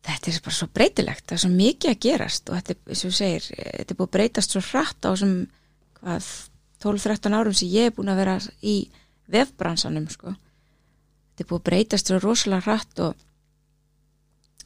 [0.07, 3.05] þetta er bara svo breytilegt, það er svo mikið að gerast og þetta, er, eins
[3.09, 5.33] og segir, þetta er búið að breytast svo hratt á þessum
[5.99, 6.29] hvað,
[6.87, 8.77] 12-13 árum sem ég er búin að vera í
[9.33, 10.35] vefbransanum sko.
[11.35, 13.15] þetta er búið að breytast svo rosalega hratt og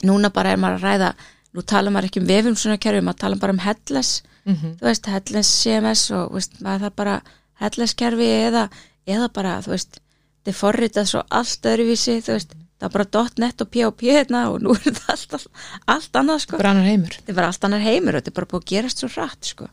[0.05, 1.15] núna bara er maður að ræða
[1.53, 4.77] nú tala maður ekki um vefum svona kerfi maður tala bara um headless Mm -hmm.
[4.79, 7.21] þú veist, Hellens CMS og veist, maður það bara
[7.61, 8.69] Hellens kerfi eða,
[9.07, 10.01] eða bara, þú veist,
[10.39, 14.01] þetta er forritað svo allt öðruvísi, þú veist, það var bara .net og P.O.P.
[14.07, 15.49] hérna og nú er þetta allt, allt,
[15.87, 18.51] allt annað sko bara annar heimur þetta var allt annar heimur og þetta er bara
[18.53, 19.69] búið að gerast svo hratt sko.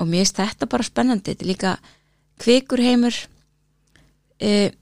[0.00, 1.32] Og mér finnst þetta bara spennandi.
[1.32, 1.74] Þetta er líka
[2.42, 3.16] kvikur heimur
[4.40, 4.72] e,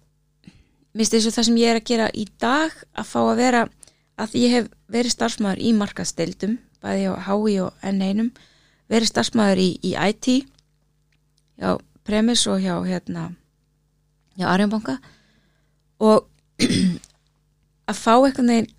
[0.94, 3.66] mér finnst þessu það sem ég er að gera í dag að fá að vera
[4.20, 8.30] að ég hef verið starfsmæður í markasteildum bæði á HÍ og N1
[8.90, 10.30] verið starfsmæður í, í IT
[11.60, 13.30] hjá Premis og hjá hérna
[14.38, 14.96] hjá Arjónbanka
[16.00, 16.26] og
[17.90, 18.70] að fá eitthvað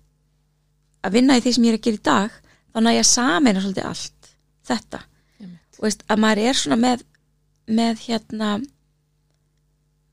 [1.02, 2.36] að vinna í því sem ég er að gera í dag
[2.72, 4.34] þannig að ég sameina svolítið allt
[4.68, 5.02] þetta
[5.82, 7.04] veist að maður er svona með
[7.72, 8.48] með hérna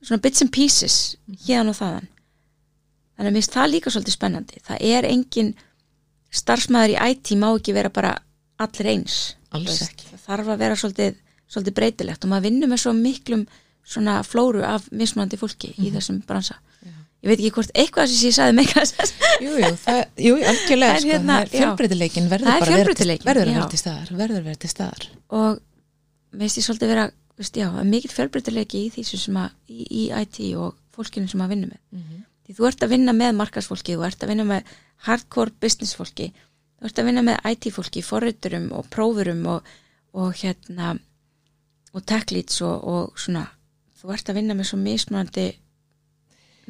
[0.06, 0.96] svona bits and pieces
[1.48, 2.08] hérna og þaðan.
[3.18, 4.62] Þannig að mér finnst það líka svolítið spennandi.
[4.64, 5.50] Það er engin
[6.32, 8.14] starfsmæður í IT má ekki vera bara
[8.62, 9.18] allir eins
[10.14, 11.16] það þarf að vera svolítið,
[11.50, 13.48] svolítið breytilegt og maður vinnur með svo miklum
[13.90, 15.86] svona flóru af mismunandi fólki Mhm.
[15.88, 16.60] í þessum bransa
[17.20, 18.94] ég veit ekki hvort eitthvað sem ég sagði mig að
[19.40, 23.72] Jú, jú, það, jú, algjörlega sko, hérna, fjölbreytileikin verður er bara fjölbreytileikinn, verður að vera
[23.72, 25.06] til staðar verður að vera til staðar.
[25.40, 25.60] Og
[26.40, 27.06] finnst ég svolítið vera
[27.40, 31.44] veist, já, að mikill fjölbreytileiki í því sem að, í, í IT og fólkinu sem
[31.44, 31.82] að vinna með.
[31.96, 32.26] Mhm.
[32.50, 34.74] því þú ert að vinna með markasfólki þú ert að vinna með
[35.06, 36.32] hardcore business fólki
[36.80, 39.72] þú ert að vinna með IT fólki forriturum og prófurum og,
[40.18, 40.96] og hérna
[41.94, 43.46] og tech leads og, og svona
[44.02, 45.48] þú ert að vinna með svo mismunandi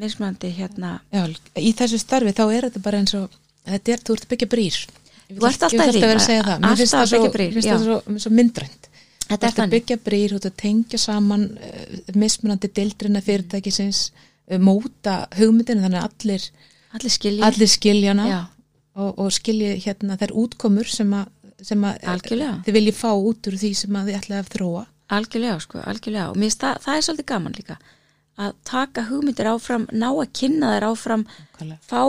[0.02, 0.92] mismunandi hérna.
[1.14, 1.24] Já,
[1.60, 3.30] í þessu starfi þá er þetta bara eins og
[3.70, 4.80] þetta er, þú ert að byggja brýr.
[5.30, 6.60] Þú ert alltaf- alltaf vera að segja það.
[6.66, 8.88] Mér finnst það að svo- svo, svo myndrænt.
[9.20, 13.22] Þú þetta er ert að byggja brýr, þú ert að tengja saman uh, mismunandi deildrina
[13.22, 14.00] fyrirtækisins
[14.50, 16.48] uh, móta hugmyndinu þannig að allir,
[16.98, 17.44] allir skilji.
[17.46, 18.26] allir skiljana
[18.96, 21.28] og, og skilji hérna þær útkomur sem að,
[21.60, 22.26] að
[22.66, 24.84] þið viljið fá út úr því sem að þið ætlaði að þróa.
[25.10, 26.26] Algjörlega sko, algjörlega.
[26.32, 27.78] Og mér finnst það, það er svolítið gaman líka
[28.40, 31.80] að taka hugmyndir áfram, ná að kynna þær áfram Nákvæmlega.
[31.90, 32.02] fá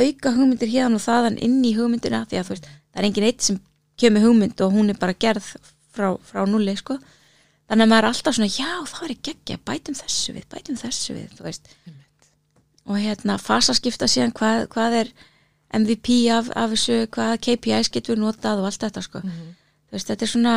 [0.00, 3.28] auka hugmyndir hérna og þaðan inn í hugmyndina því að þú veist, það er engin
[3.28, 3.60] eitt sem
[4.00, 5.46] kemur hugmynd og hún er bara gerð
[5.94, 6.98] frá, frá nulli sko.
[7.70, 11.16] Þannig að maður er alltaf svona, já það er geggja bætum þessu við, bætum þessu
[11.16, 11.72] við þú veist.
[12.90, 15.12] Og hérna fasaskipta síðan hvað, hvað er
[15.78, 19.20] MVP af, af þessu, hvað KPIs getur við notað og allt þetta sko.
[19.22, 20.54] Þú veist, þetta er svona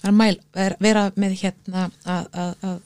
[0.00, 2.80] er að mæl, vera, vera með hérna að,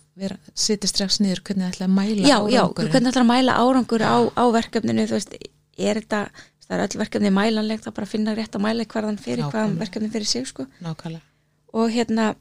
[0.54, 2.90] sitja strax niður hvernig það ætla að mæla já, já, árangurinn.
[2.92, 5.34] hvernig ætlar að mæla árangur á, á verkefninu, þú veist,
[5.74, 6.20] er þetta
[6.64, 10.10] það er öll verkefni mælanlegt að bara finna rétt að mæla hverðan fyrir, hvaðan verkefni
[10.12, 10.66] fyrir sig sko.
[11.74, 12.32] Og hérna,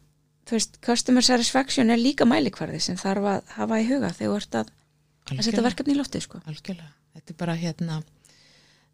[0.47, 4.39] þú veist, customer satisfaction er líka mælikvarði sem þarf að hafa í huga þegar þú
[4.39, 4.73] ert að,
[5.33, 6.43] að setja verkefni í loftið sko.
[6.45, 6.91] Algjörlega.
[7.13, 7.99] Þetta er bara hérna,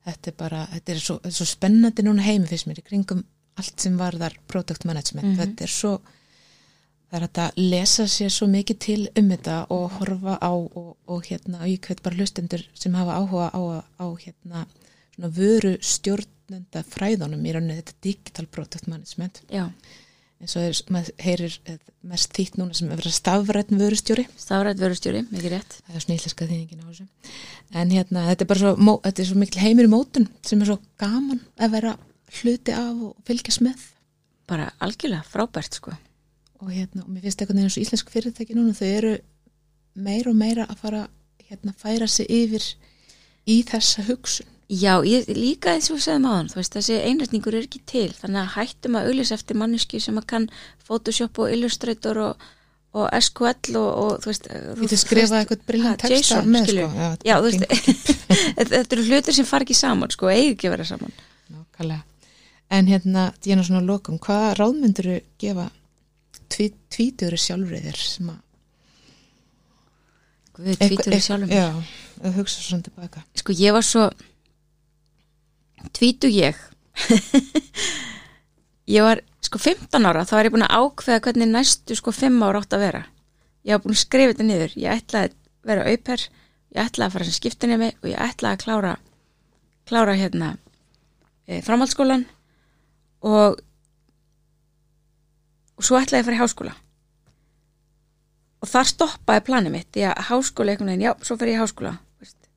[0.07, 3.23] þetta er bara, þetta er svo, svo spennandi núna heimi fyrst mér í kringum
[3.59, 5.33] allt sem varðar product management.
[5.33, 5.39] Mhm.
[5.43, 5.93] Þetta er svo,
[7.09, 10.91] það er hægt að lesa sér svo mikið til um þetta og horfa á og,
[11.09, 13.61] og hérna, og ég hveit bara hlustendur sem hafa áhuga á,
[13.97, 14.65] á hérna,
[15.15, 19.41] svona vöru stjórnenda fræðunum í rauninni þetta digital product management.
[19.49, 19.65] Já,
[20.39, 24.27] eins og er, maður heyrir eh, mest þýtt núna sem er verið stafrætn vörustjóri.
[24.39, 25.79] Stafrætt vörustjóri, mikið rétt.
[25.87, 27.07] Það er svona íslenska þýðingin á þessu.
[27.81, 30.61] En hérna, þetta er bara svo, mó- þetta er svo mikil heimur í mótun sem
[30.63, 31.95] er svo gaman að vera
[32.39, 33.83] hluti af og fylgjast með.
[34.47, 35.97] Bara algjörlega frábært sko.
[36.59, 39.15] Og hérna, og mér finnst eitthvað eins og íslensk fyrirtæki núna, þau eru
[39.95, 41.03] meira og meira að fara
[41.49, 42.65] hérna færa sig yfir
[43.49, 47.55] í þessa hugsun Já, ég, líka eins og við segðum áðan, þú veist, þessi einrætningur
[47.57, 50.45] er ekki til, þannig að hættum að auðlýsa eftir manneski sem að kann
[50.85, 52.43] Photoshop og Illustrator og,
[52.93, 56.85] og SQL og, og þú veist, Þú getur skrifað eitthvað brilljant ha, texta með, sko.
[56.85, 57.65] Já, Já, þú veist,
[58.59, 61.17] þetta eru hlutir sem far ekki saman, sko, eigi ekki að vera saman.
[61.49, 62.29] Nákvæmlega.
[62.77, 65.65] En hérna, Díana svona lokum, hvaða ráðmyndur gefa
[66.53, 68.39] tví, tvítuður sjálfriðir sem að
[70.59, 71.47] Guð, tvítur sjálfum.
[71.47, 71.55] mér.
[71.55, 71.67] Já,
[72.27, 73.23] að hugsa svona tilbaka.
[73.39, 74.09] Sko, ég var svo,
[75.95, 76.57] tvítu ég,
[78.95, 82.43] ég var, sko, 15 ára, þá var ég búin að ákveða hvernig næstu, sko, 5
[82.43, 83.03] ára átt að vera.
[83.63, 85.37] Ég var búin að skrifa þetta niður, ég ætlaði að
[85.71, 86.25] vera auper,
[86.75, 88.93] ég ætlaði að fara sem skiptinemi og ég ætlaði að klára,
[89.89, 90.51] klára hérna
[91.47, 92.27] e, framhaldsskólan
[93.23, 93.59] og,
[95.79, 96.75] og svo ætlaði ég að fara í háskóla.
[98.59, 101.61] Og þar stoppaði planið mitt, því að háskóla einhvern veginn, já, svo fer ég í
[101.61, 102.49] háskóla, veist.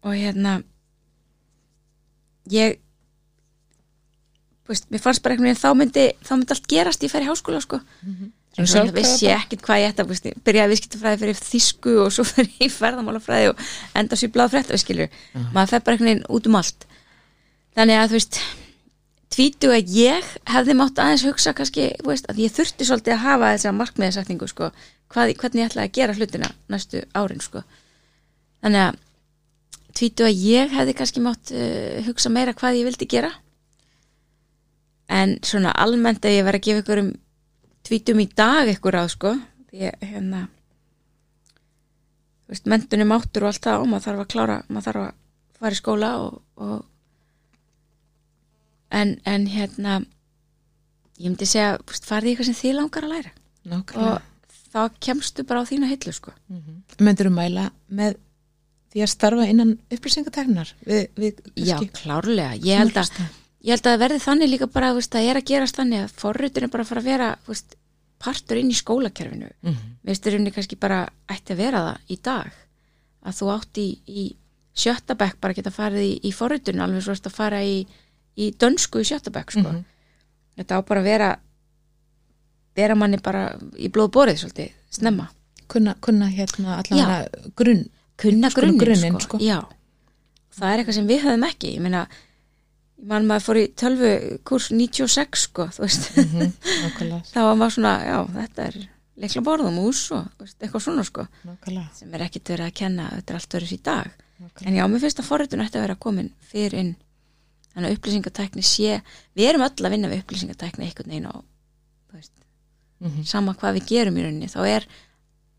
[0.00, 0.54] Og hérna,
[2.48, 2.78] ég
[4.70, 7.28] veist, mér fannst bara einhvern veginn þá myndi, þá myndi allt gerast ég fer í
[7.28, 7.82] háskóla sko.
[8.58, 11.92] En svo sjálfkrafa vissi ég ekkert hvað ég ætti að veist, byrjaði viðskiptafræði fyrir þýsku
[12.06, 13.62] og svo fyrir ég í ferðamálafræði og
[14.00, 15.20] enda í bláð frétt við skilur,
[15.52, 16.88] maður fer bara einhvern veginn út um allt.
[17.76, 18.40] Þannig að þú veist
[19.30, 23.52] tvítu að ég hefði mátt aðeins hugsa kannski, veist, að ég þurfti svolítið að hafa
[23.54, 24.70] þessa markmiðasækningu sko,
[25.12, 27.62] hvað, hvernig ég ætlaði að gera hlutina næstu árin sko.
[28.64, 28.98] Þannig að
[30.00, 33.32] tvítu að ég hefði kannski mátt uh, hugsa meira hvað ég vildi gera.
[35.10, 37.12] En svona almennt að ég verði að gefa ykkur um
[37.86, 39.34] tvítum í dag ykkur á sko
[39.74, 40.44] ég, hérna
[42.50, 45.18] veist, mentunum áttur og allt það og maður þarf að klára, maður þarf að
[45.60, 46.76] fara í skóla og, og
[48.90, 50.00] en, en hérna
[51.20, 51.76] ég myndi segja,
[52.06, 53.32] farði eitthvað sem þið langar að læra.
[53.70, 54.16] Nákvæmlega.
[54.16, 56.32] og þá kemstu bara á þína hillu sko.
[57.00, 58.16] Myndur þú mæla með
[58.90, 59.74] því að starfa innan
[61.18, 63.12] við, Já, klárlega, ég held að
[63.60, 66.16] ég held að verði þannig líka bara veist, að það er að gerast þannig að
[66.22, 67.76] forrutin er bara fara að vera veist,
[68.20, 69.50] partur inn í skólakerfinu.
[69.62, 72.52] Mm við styrinni kannski bara ætti að vera það í dag.
[73.20, 74.22] Að þú átt í, í
[74.72, 77.86] sjötta bekk bara geta farið í, í forrutinu alveg svo að fara í,
[78.38, 79.60] í dönsku í sjötta bekk sko.
[79.72, 79.84] Mhm.
[80.60, 81.30] þetta á bara að vera
[82.76, 85.28] vera manni bara í blóðborið svolítið, snemma
[85.70, 87.84] kunna, kunna hérna allavega grunn
[88.20, 89.38] kunna grunninn grunninn, sko.
[89.38, 89.66] sko.
[90.58, 92.04] það er eitthvað sem við höfum ekki ég meina,
[93.00, 95.68] ég man maður fór í tölvu kurs 96 sko,
[96.20, 96.52] Mhm,
[96.84, 98.80] Nákvæmlega, þá var maður svona, já, þetta er
[99.20, 103.08] leikla borð og mús og eitthvað svona sko nákvæmlega, sem er ekkit verið að kenna,
[103.18, 104.10] þetta er allt verið í dag
[104.40, 104.66] nákvæmlega.
[104.66, 106.94] en já, mér finnst að forritun ætti að vera komin fyrir inn
[107.74, 109.00] þannig að upplýsingatækni sé
[109.36, 111.34] við erum öll að vinna við upplýsingatækni einhvern veginn á
[112.12, 112.32] veist,
[113.00, 113.24] Mhm.
[113.24, 114.86] sama hvað við gerum í rauninni þá er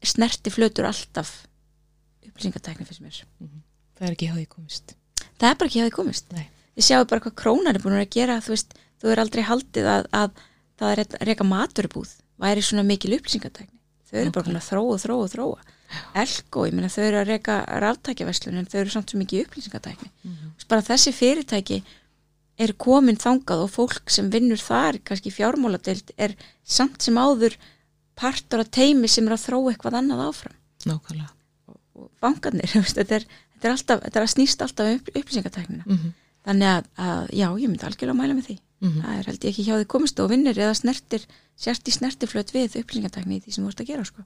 [0.04, 1.48] snerti flötur alltaf
[2.28, 3.22] upplýsingatækni fyrst mér
[3.98, 4.96] Það er ekki því komist.
[5.40, 6.48] það er bara ekki þið komist Nei.
[6.78, 9.90] þið sjáu bara hvað krónar er búin að gera þú veist, þú er aldrei haldið
[9.96, 10.32] að, að
[10.82, 13.78] það er reyka maturubúð væri svona mikil upplýsingatækni
[14.12, 15.60] þau eru bara búin að þróa, þróa, þróa
[16.16, 20.10] Elko, ég meina þau eru að reyka ráftækjaverslun en þau eru samt svo mikið upplýsingatækni
[20.24, 20.54] Mhm.
[20.70, 21.82] bara þessi fyrirtæki
[22.62, 27.58] er komin þangað og fólk sem vinnur þar, kannski fjármáladeild er samt sem áður
[28.20, 31.32] partur af teimi sem er að þróa eitthvað annað áfram Nákvæmlega.
[31.98, 35.88] og bankarnir, þetta er, þetta er, alltaf, þetta er að snýst alltaf um upp, upplýsingatæknina
[35.88, 36.12] Mm
[36.46, 39.04] þannig að, að já, ég myndi algjörlega mæla með því -hmm.
[39.04, 42.54] það er held ég ekki hjá því komist og vinnir eða snertir, sért í snertiflöt
[42.56, 44.26] við upplýsingatækni í því sem þú ert að gera sko.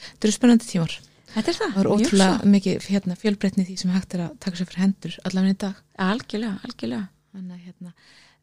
[0.00, 0.98] Þetta eru spennandi tímar.
[1.30, 4.56] þetta er það, Það er ótrúlega mikið hérna, fjölbreytni því sem hægt er að taka
[4.56, 5.74] sér fyrir hendur allavega í dag.
[6.10, 7.92] algjörlega, algjörlega að, hérna,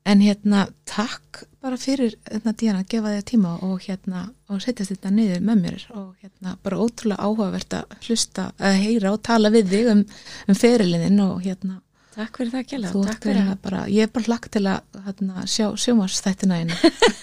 [0.07, 4.93] en hérna, takk bara fyrir hérna, Díana að gefa þig tíma og hérna, og setjast
[4.93, 5.88] þetta niður með mér.
[5.97, 10.05] Og hérna, bara ótrúlega áhugavert að hlusta, að heyra og tala við þig um,
[10.47, 11.81] um ferilinin og hérna,
[12.18, 15.01] takk fyrir það kjælega, þú takk fyrir hérna bara, ég er bara lagt til að
[15.05, 16.78] hérna, sjá sjómars þættina einu.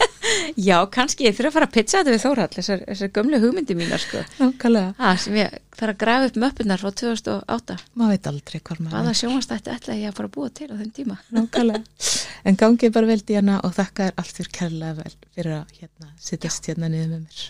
[0.69, 3.77] já, kannski ég þurfa að fara að pizza þetta við Þórhall þessar, þessar gömlu hugmyndi
[3.79, 4.23] mínar sko.
[4.39, 8.81] Nákvæmlega, ha, sem ég þarf að grafa upp möppunar frá 2008 maður veit aldrei hvar
[8.81, 11.83] maður hvaða sjónvastætti ætla ég að fara að búa til á þeim tíma Nákvæmlega.
[12.49, 16.11] En gangið bara vel Díana og þakka þér allt fyrir kærlega vel fyrir að hérna,
[16.21, 17.47] sittast hérna niður með mér.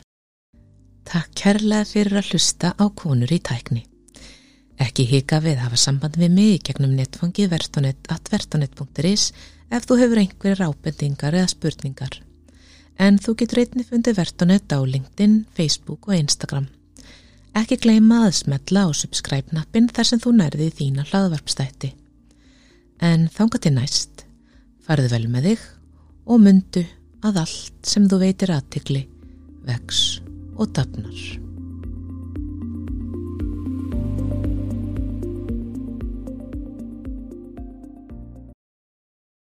[1.05, 3.82] Takk kærlega fyrir að hlusta á konur í tækni.
[4.82, 9.26] Ekki hika við hafa samband við mig gegnum netfangið vertonet.vertonet.is
[9.70, 12.16] ef þú hefur einhverjir ábendingar eða spurningar.
[12.98, 16.68] En þú getur einnig fundið Vertonet á LinkedIn, Facebook og Instagram.
[17.54, 21.92] Ekki gleyma að smetla á subscribe-nappin þar sem þú nærði þína hlaðvarpstætti.
[23.02, 24.26] En þanga til næst,
[24.82, 25.64] farðu vel með þig
[26.26, 26.84] og mundu
[27.24, 29.06] að allt sem þú veitir aðtikli
[29.64, 30.20] vex
[30.58, 31.43] og dafnar.